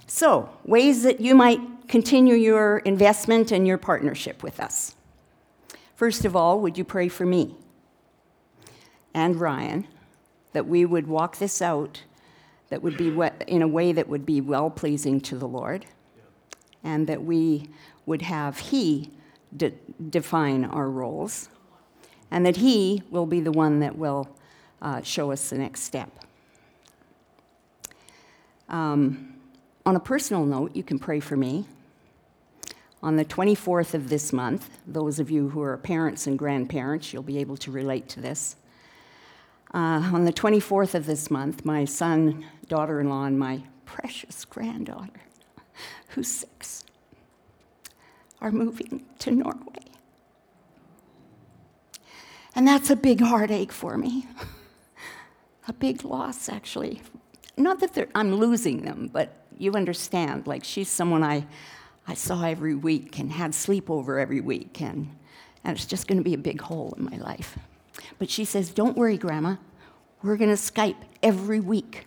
so, 0.09 0.51
ways 0.64 1.05
that 1.05 1.20
you 1.20 1.36
might 1.36 1.61
continue 1.86 2.34
your 2.34 2.78
investment 2.78 3.53
and 3.53 3.68
your 3.68 3.78
partnership 3.78 4.43
with 4.43 4.59
us. 4.59 4.97
First 5.95 6.24
of 6.24 6.34
all, 6.34 6.59
would 6.59 6.76
you 6.76 6.82
pray 6.84 7.07
for 7.07 7.24
me 7.24 7.55
and 9.14 9.36
Ryan 9.36 9.86
that 10.52 10.66
we 10.66 10.84
would 10.84 11.06
walk 11.06 11.38
this 11.38 11.62
out 11.62 12.02
that 12.70 12.82
would 12.82 12.96
be 12.96 13.08
in 13.46 13.62
a 13.62 13.68
way 13.68 13.92
that 13.92 14.08
would 14.08 14.24
be 14.24 14.40
well 14.40 14.70
pleasing 14.70 15.20
to 15.20 15.36
the 15.36 15.48
Lord, 15.48 15.86
and 16.82 17.06
that 17.08 17.22
we 17.22 17.68
would 18.06 18.22
have 18.22 18.58
He 18.58 19.11
de- 19.56 19.72
define 20.08 20.64
our 20.64 20.88
roles, 20.88 21.48
and 22.30 22.46
that 22.46 22.56
He 22.56 23.02
will 23.11 23.26
be 23.26 23.40
the 23.40 23.52
one 23.52 23.80
that 23.80 23.98
will 23.98 24.28
uh, 24.80 25.02
show 25.02 25.32
us 25.32 25.50
the 25.50 25.58
next 25.58 25.82
step. 25.82 26.11
Um, 28.68 29.34
on 29.84 29.96
a 29.96 30.00
personal 30.00 30.46
note, 30.46 30.76
you 30.76 30.84
can 30.84 30.98
pray 30.98 31.18
for 31.18 31.36
me. 31.36 31.64
On 33.02 33.16
the 33.16 33.24
24th 33.24 33.94
of 33.94 34.11
this 34.11 34.32
month, 34.32 34.78
those 34.86 35.18
of 35.18 35.30
you 35.30 35.48
who 35.48 35.62
are 35.62 35.76
parents 35.78 36.26
and 36.26 36.38
grandparents, 36.38 37.12
you'll 37.12 37.22
be 37.22 37.38
able 37.38 37.56
to 37.56 37.70
relate 37.70 38.08
to 38.11 38.20
this. 38.20 38.56
Uh, 39.72 40.10
on 40.12 40.24
the 40.24 40.32
24th 40.32 40.94
of 40.94 41.06
this 41.06 41.30
month, 41.30 41.64
my 41.64 41.84
son, 41.84 42.44
daughter 42.66 42.98
in 43.00 43.08
law, 43.08 43.24
and 43.24 43.38
my 43.38 43.62
precious 43.84 44.44
granddaughter, 44.44 45.20
who's 46.08 46.28
six, 46.28 46.84
are 48.40 48.50
moving 48.50 49.04
to 49.20 49.30
Norway. 49.30 49.84
And 52.56 52.66
that's 52.66 52.90
a 52.90 52.96
big 52.96 53.20
heartache 53.20 53.70
for 53.70 53.96
me. 53.96 54.26
a 55.68 55.72
big 55.72 56.04
loss, 56.04 56.48
actually. 56.48 57.02
Not 57.56 57.78
that 57.80 58.08
I'm 58.14 58.34
losing 58.34 58.82
them, 58.82 59.08
but 59.12 59.36
you 59.56 59.74
understand. 59.74 60.48
Like, 60.48 60.64
she's 60.64 60.88
someone 60.88 61.22
I, 61.22 61.46
I 62.08 62.14
saw 62.14 62.44
every 62.44 62.74
week 62.74 63.20
and 63.20 63.30
had 63.30 63.52
sleepover 63.52 64.20
every 64.20 64.40
week, 64.40 64.80
and, 64.80 65.16
and 65.62 65.76
it's 65.76 65.86
just 65.86 66.08
going 66.08 66.18
to 66.18 66.24
be 66.24 66.34
a 66.34 66.38
big 66.38 66.60
hole 66.60 66.92
in 66.98 67.04
my 67.04 67.18
life. 67.18 67.56
But 68.18 68.30
she 68.30 68.44
says, 68.44 68.70
Don't 68.70 68.96
worry, 68.96 69.16
Grandma. 69.16 69.56
We're 70.22 70.36
going 70.36 70.50
to 70.50 70.56
Skype 70.56 70.96
every 71.22 71.61
week. 71.61 72.06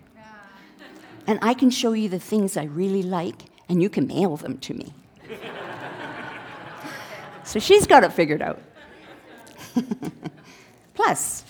And 1.26 1.40
I 1.42 1.54
can 1.54 1.70
show 1.70 1.94
you 1.94 2.10
the 2.10 2.20
things 2.20 2.58
I 2.58 2.66
really 2.66 3.02
like, 3.02 3.46
and 3.70 3.82
you 3.82 3.90
can 3.90 4.08
mail 4.08 4.36
them 4.36 4.58
to 4.60 4.74
me. 4.74 4.94
so 7.44 7.60
she's 7.60 7.88
got 7.88 8.04
it 8.04 8.12
figured 8.12 8.42
out. 8.42 8.62
Plus, 10.94 11.46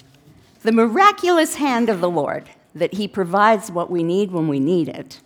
the 0.61 0.71
miraculous 0.71 1.55
hand 1.55 1.89
of 1.89 2.01
the 2.01 2.09
Lord, 2.09 2.49
that 2.75 2.93
He 2.93 3.07
provides 3.07 3.71
what 3.71 3.89
we 3.89 4.03
need 4.03 4.31
when 4.31 4.47
we 4.47 4.59
need 4.59 4.89
it. 4.89 5.21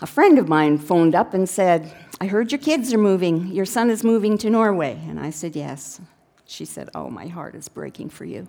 A 0.00 0.06
friend 0.06 0.38
of 0.38 0.48
mine 0.48 0.78
phoned 0.78 1.14
up 1.14 1.34
and 1.34 1.48
said, 1.48 1.92
I 2.20 2.26
heard 2.26 2.52
your 2.52 2.60
kids 2.60 2.92
are 2.92 2.98
moving. 2.98 3.48
Your 3.48 3.64
son 3.64 3.90
is 3.90 4.04
moving 4.04 4.38
to 4.38 4.50
Norway. 4.50 5.00
And 5.08 5.18
I 5.18 5.30
said, 5.30 5.56
Yes. 5.56 6.00
She 6.48 6.64
said, 6.64 6.88
Oh, 6.94 7.10
my 7.10 7.26
heart 7.26 7.54
is 7.54 7.68
breaking 7.68 8.08
for 8.08 8.24
you. 8.24 8.48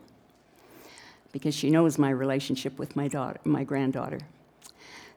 Because 1.34 1.54
she 1.54 1.70
knows 1.70 2.00
my 2.00 2.10
relationship 2.10 2.80
with 2.80 2.96
my, 2.96 3.10
daughter, 3.10 3.40
my 3.44 3.66
granddaughter. 3.66 4.22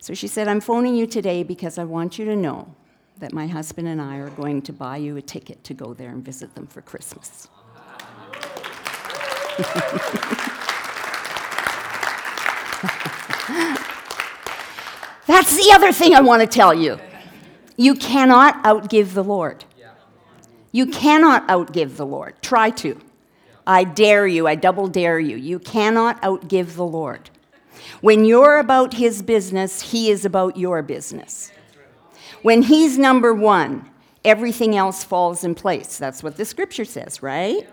So 0.00 0.14
she 0.14 0.26
said, 0.26 0.48
I'm 0.48 0.60
phoning 0.60 0.96
you 0.96 1.06
today 1.06 1.44
because 1.44 1.78
I 1.78 1.84
want 1.84 2.18
you 2.18 2.24
to 2.24 2.34
know 2.34 2.74
that 3.18 3.32
my 3.32 3.46
husband 3.46 3.86
and 3.86 4.02
I 4.02 4.16
are 4.16 4.30
going 4.30 4.62
to 4.62 4.72
buy 4.72 4.96
you 4.96 5.16
a 5.16 5.22
ticket 5.22 5.62
to 5.62 5.74
go 5.74 5.94
there 5.94 6.10
and 6.10 6.24
visit 6.24 6.56
them 6.56 6.66
for 6.66 6.82
Christmas. 6.82 7.48
That's 15.28 15.56
the 15.56 15.70
other 15.72 15.92
thing 15.92 16.14
I 16.16 16.20
want 16.20 16.42
to 16.42 16.48
tell 16.48 16.74
you. 16.74 16.98
You 17.76 17.94
cannot 17.94 18.60
outgive 18.64 19.14
the 19.14 19.22
Lord. 19.22 19.64
You 20.72 20.86
cannot 20.86 21.46
outgive 21.48 21.96
the 21.96 22.06
Lord. 22.06 22.40
Try 22.42 22.70
to. 22.70 22.98
I 23.66 23.84
dare 23.84 24.26
you, 24.26 24.48
I 24.48 24.54
double 24.54 24.88
dare 24.88 25.20
you. 25.20 25.36
You 25.36 25.58
cannot 25.58 26.20
outgive 26.22 26.74
the 26.74 26.84
Lord. 26.84 27.30
When 28.00 28.24
you're 28.24 28.58
about 28.58 28.94
His 28.94 29.22
business, 29.22 29.92
He 29.92 30.10
is 30.10 30.24
about 30.24 30.56
your 30.56 30.82
business. 30.82 31.52
When 32.40 32.62
He's 32.62 32.98
number 32.98 33.32
one, 33.32 33.88
everything 34.24 34.74
else 34.74 35.04
falls 35.04 35.44
in 35.44 35.54
place. 35.54 35.98
That's 35.98 36.22
what 36.22 36.36
the 36.36 36.44
scripture 36.44 36.84
says, 36.84 37.22
right? 37.22 37.68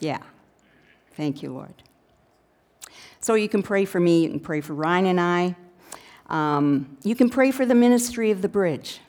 Yeah. 0.00 0.22
Thank 1.16 1.42
you, 1.42 1.52
Lord. 1.52 1.74
So 3.20 3.34
you 3.34 3.48
can 3.48 3.62
pray 3.62 3.84
for 3.84 4.00
me, 4.00 4.22
you 4.22 4.30
can 4.30 4.40
pray 4.40 4.60
for 4.60 4.74
Ryan 4.74 5.06
and 5.06 5.20
I. 5.20 5.56
Um, 6.28 6.96
you 7.02 7.14
can 7.14 7.28
pray 7.28 7.50
for 7.50 7.66
the 7.66 7.74
ministry 7.74 8.30
of 8.30 8.40
the 8.42 8.48
bridge 8.48 9.00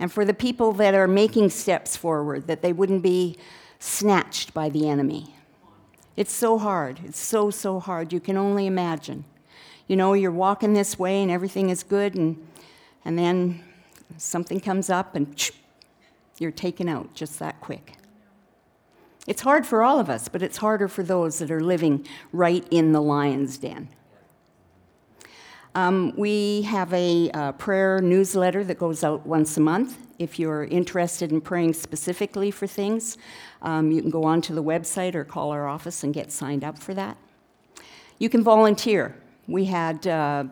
and 0.00 0.12
for 0.12 0.24
the 0.24 0.34
people 0.34 0.72
that 0.74 0.94
are 0.94 1.08
making 1.08 1.50
steps 1.50 1.96
forward, 1.96 2.46
that 2.46 2.62
they 2.62 2.72
wouldn't 2.72 3.02
be 3.02 3.36
snatched 3.78 4.54
by 4.54 4.68
the 4.68 4.88
enemy. 4.88 5.34
It's 6.16 6.32
so 6.32 6.58
hard. 6.58 7.00
It's 7.04 7.18
so, 7.18 7.50
so 7.50 7.78
hard. 7.80 8.12
You 8.12 8.20
can 8.20 8.36
only 8.36 8.66
imagine. 8.66 9.24
You 9.86 9.96
know, 9.96 10.12
you're 10.14 10.30
walking 10.30 10.74
this 10.74 10.98
way 10.98 11.22
and 11.22 11.30
everything 11.30 11.70
is 11.70 11.82
good, 11.82 12.14
and, 12.14 12.46
and 13.04 13.18
then 13.18 13.62
something 14.16 14.60
comes 14.60 14.90
up 14.90 15.14
and 15.14 15.50
you're 16.38 16.50
taken 16.50 16.88
out 16.88 17.14
just 17.14 17.38
that 17.38 17.60
quick. 17.60 17.94
It's 19.26 19.42
hard 19.42 19.66
for 19.66 19.82
all 19.82 20.00
of 20.00 20.08
us, 20.08 20.28
but 20.28 20.42
it's 20.42 20.56
harder 20.56 20.88
for 20.88 21.02
those 21.02 21.38
that 21.38 21.50
are 21.50 21.60
living 21.60 22.06
right 22.32 22.66
in 22.70 22.92
the 22.92 23.02
lion's 23.02 23.58
den. 23.58 23.88
Um, 25.78 26.12
we 26.16 26.62
have 26.62 26.92
a 26.92 27.30
uh, 27.30 27.52
prayer 27.52 28.00
newsletter 28.00 28.64
that 28.64 28.80
goes 28.80 29.04
out 29.04 29.24
once 29.24 29.56
a 29.58 29.60
month. 29.60 29.96
If 30.18 30.36
you're 30.36 30.64
interested 30.64 31.30
in 31.30 31.40
praying 31.40 31.74
specifically 31.74 32.50
for 32.50 32.66
things, 32.66 33.16
um, 33.62 33.92
you 33.92 34.02
can 34.02 34.10
go 34.10 34.24
onto 34.24 34.52
the 34.52 34.62
website 34.62 35.14
or 35.14 35.22
call 35.22 35.52
our 35.52 35.68
office 35.68 36.02
and 36.02 36.12
get 36.12 36.32
signed 36.32 36.64
up 36.64 36.78
for 36.78 36.94
that. 36.94 37.16
You 38.18 38.28
can 38.28 38.42
volunteer. 38.42 39.14
We 39.46 39.66
had, 39.66 40.04
uh, 40.04 40.46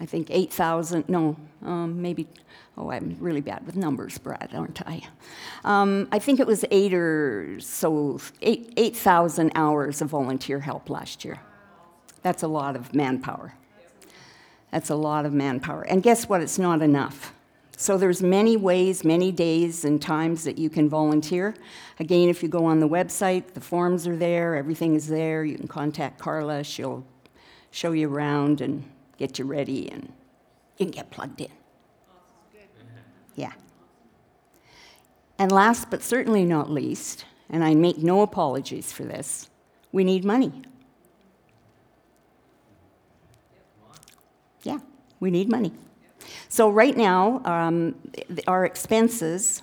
I 0.00 0.06
think, 0.06 0.28
8,000, 0.30 1.06
no, 1.10 1.36
um, 1.62 2.00
maybe 2.00 2.26
Oh, 2.78 2.90
I'm 2.90 3.16
really 3.18 3.40
bad 3.40 3.66
with 3.66 3.76
numbers, 3.76 4.16
Brad, 4.18 4.50
aren't 4.54 4.80
I? 4.86 5.02
Um, 5.64 6.08
I 6.12 6.20
think 6.20 6.38
it 6.40 6.46
was 6.46 6.64
eight 6.70 6.94
or 6.94 7.58
so, 7.60 8.20
8,000 8.40 9.48
8, 9.48 9.52
hours 9.56 10.00
of 10.00 10.08
volunteer 10.08 10.60
help 10.60 10.88
last 10.88 11.24
year. 11.24 11.40
That's 12.22 12.44
a 12.44 12.48
lot 12.48 12.76
of 12.76 12.94
manpower. 12.94 13.52
That's 14.70 14.90
a 14.90 14.94
lot 14.94 15.24
of 15.24 15.32
manpower. 15.32 15.82
And 15.82 16.02
guess 16.02 16.28
what? 16.28 16.40
It's 16.40 16.58
not 16.58 16.82
enough. 16.82 17.32
So 17.76 17.96
there's 17.96 18.22
many 18.22 18.56
ways, 18.56 19.04
many 19.04 19.30
days 19.30 19.84
and 19.84 20.02
times 20.02 20.42
that 20.44 20.58
you 20.58 20.68
can 20.68 20.88
volunteer. 20.88 21.54
Again, 22.00 22.28
if 22.28 22.42
you 22.42 22.48
go 22.48 22.64
on 22.64 22.80
the 22.80 22.88
website, 22.88 23.54
the 23.54 23.60
forms 23.60 24.06
are 24.06 24.16
there, 24.16 24.56
everything 24.56 24.96
is 24.96 25.06
there. 25.06 25.44
You 25.44 25.56
can 25.56 25.68
contact 25.68 26.18
Carla, 26.18 26.64
she'll 26.64 27.04
show 27.70 27.92
you 27.92 28.12
around 28.12 28.60
and 28.60 28.82
get 29.16 29.38
you 29.38 29.44
ready 29.44 29.88
and 29.90 30.12
you 30.76 30.86
can 30.86 30.90
get 30.90 31.10
plugged 31.10 31.40
in. 31.40 31.52
Yeah. 33.36 33.52
And 35.38 35.52
last 35.52 35.88
but 35.88 36.02
certainly 36.02 36.44
not 36.44 36.68
least, 36.68 37.24
and 37.48 37.62
I 37.62 37.76
make 37.76 37.98
no 37.98 38.22
apologies 38.22 38.90
for 38.90 39.04
this, 39.04 39.48
we 39.92 40.02
need 40.02 40.24
money. 40.24 40.52
Yeah, 44.64 44.78
we 45.20 45.30
need 45.30 45.48
money. 45.48 45.72
So, 46.48 46.68
right 46.68 46.96
now, 46.96 47.40
um, 47.44 47.94
our 48.46 48.64
expenses, 48.64 49.62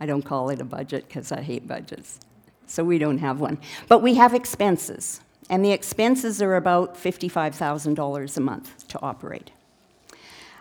I 0.00 0.06
don't 0.06 0.22
call 0.22 0.50
it 0.50 0.60
a 0.60 0.64
budget 0.64 1.06
because 1.06 1.32
I 1.32 1.42
hate 1.42 1.68
budgets, 1.68 2.20
so 2.66 2.84
we 2.84 2.98
don't 2.98 3.18
have 3.18 3.40
one. 3.40 3.58
But 3.88 4.00
we 4.02 4.14
have 4.14 4.34
expenses, 4.34 5.20
and 5.50 5.64
the 5.64 5.72
expenses 5.72 6.40
are 6.40 6.56
about 6.56 6.96
$55,000 6.96 8.36
a 8.36 8.40
month 8.40 8.88
to 8.88 9.00
operate. 9.02 9.50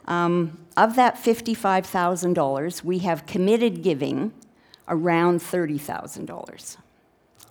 Um, 0.06 0.58
of 0.76 0.96
that 0.96 1.16
$55,000, 1.16 2.84
we 2.84 3.00
have 3.00 3.26
committed 3.26 3.84
giving 3.84 4.34
around 4.88 5.40
$30,000. 5.40 6.78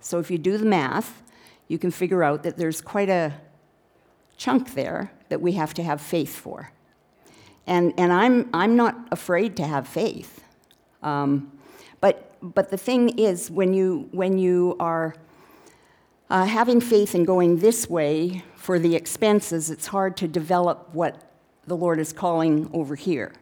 So 0.00 0.18
if 0.18 0.30
you 0.30 0.38
do 0.38 0.58
the 0.58 0.66
math, 0.66 1.22
you 1.68 1.78
can 1.78 1.90
figure 1.90 2.24
out 2.24 2.42
that 2.42 2.56
there's 2.56 2.80
quite 2.80 3.08
a 3.08 3.32
chunk 4.40 4.72
there 4.72 5.12
that 5.28 5.42
we 5.42 5.52
have 5.52 5.74
to 5.74 5.82
have 5.82 6.00
faith 6.00 6.34
for. 6.34 6.72
And, 7.66 7.92
and 7.98 8.10
I'm, 8.10 8.48
I'm 8.54 8.74
not 8.74 8.96
afraid 9.12 9.54
to 9.58 9.66
have 9.66 9.86
faith. 9.86 10.42
Um, 11.02 11.52
but, 12.00 12.34
but 12.40 12.70
the 12.70 12.78
thing 12.78 13.18
is, 13.18 13.50
when 13.50 13.74
you, 13.74 14.08
when 14.12 14.38
you 14.38 14.76
are 14.80 15.14
uh, 16.30 16.46
having 16.46 16.80
faith 16.80 17.14
and 17.14 17.26
going 17.26 17.58
this 17.58 17.90
way 17.90 18.42
for 18.56 18.78
the 18.78 18.96
expenses, 18.96 19.70
it's 19.70 19.88
hard 19.88 20.16
to 20.16 20.26
develop 20.26 20.88
what 20.94 21.30
the 21.66 21.76
Lord 21.76 22.00
is 22.00 22.10
calling 22.10 22.70
over 22.72 22.94
here. 22.94 23.34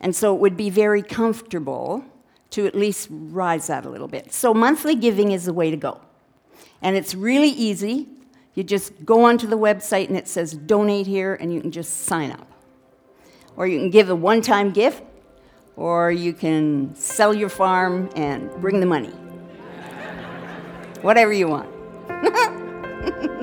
And 0.00 0.14
so 0.16 0.34
it 0.34 0.40
would 0.40 0.56
be 0.56 0.70
very 0.70 1.02
comfortable 1.04 2.04
to 2.50 2.66
at 2.66 2.74
least 2.74 3.06
rise 3.10 3.68
that 3.68 3.86
a 3.86 3.88
little 3.88 4.08
bit. 4.08 4.32
So 4.32 4.52
monthly 4.52 4.96
giving 4.96 5.30
is 5.30 5.44
the 5.44 5.52
way 5.52 5.70
to 5.70 5.76
go. 5.76 6.00
And 6.82 6.96
it's 6.96 7.14
really 7.14 7.50
easy. 7.50 8.08
You 8.54 8.62
just 8.62 9.04
go 9.04 9.24
onto 9.24 9.46
the 9.46 9.56
website 9.56 10.08
and 10.08 10.16
it 10.16 10.28
says 10.28 10.52
donate 10.52 11.06
here, 11.06 11.34
and 11.34 11.52
you 11.52 11.60
can 11.60 11.70
just 11.70 12.04
sign 12.04 12.30
up. 12.30 12.46
Or 13.56 13.66
you 13.66 13.78
can 13.78 13.90
give 13.90 14.10
a 14.10 14.14
one 14.14 14.42
time 14.42 14.72
gift, 14.72 15.02
or 15.76 16.10
you 16.10 16.32
can 16.32 16.94
sell 16.94 17.32
your 17.32 17.48
farm 17.48 18.10
and 18.14 18.50
bring 18.60 18.80
the 18.80 18.86
money. 18.86 19.08
Whatever 21.02 21.32
you 21.32 21.48
want. 21.48 21.68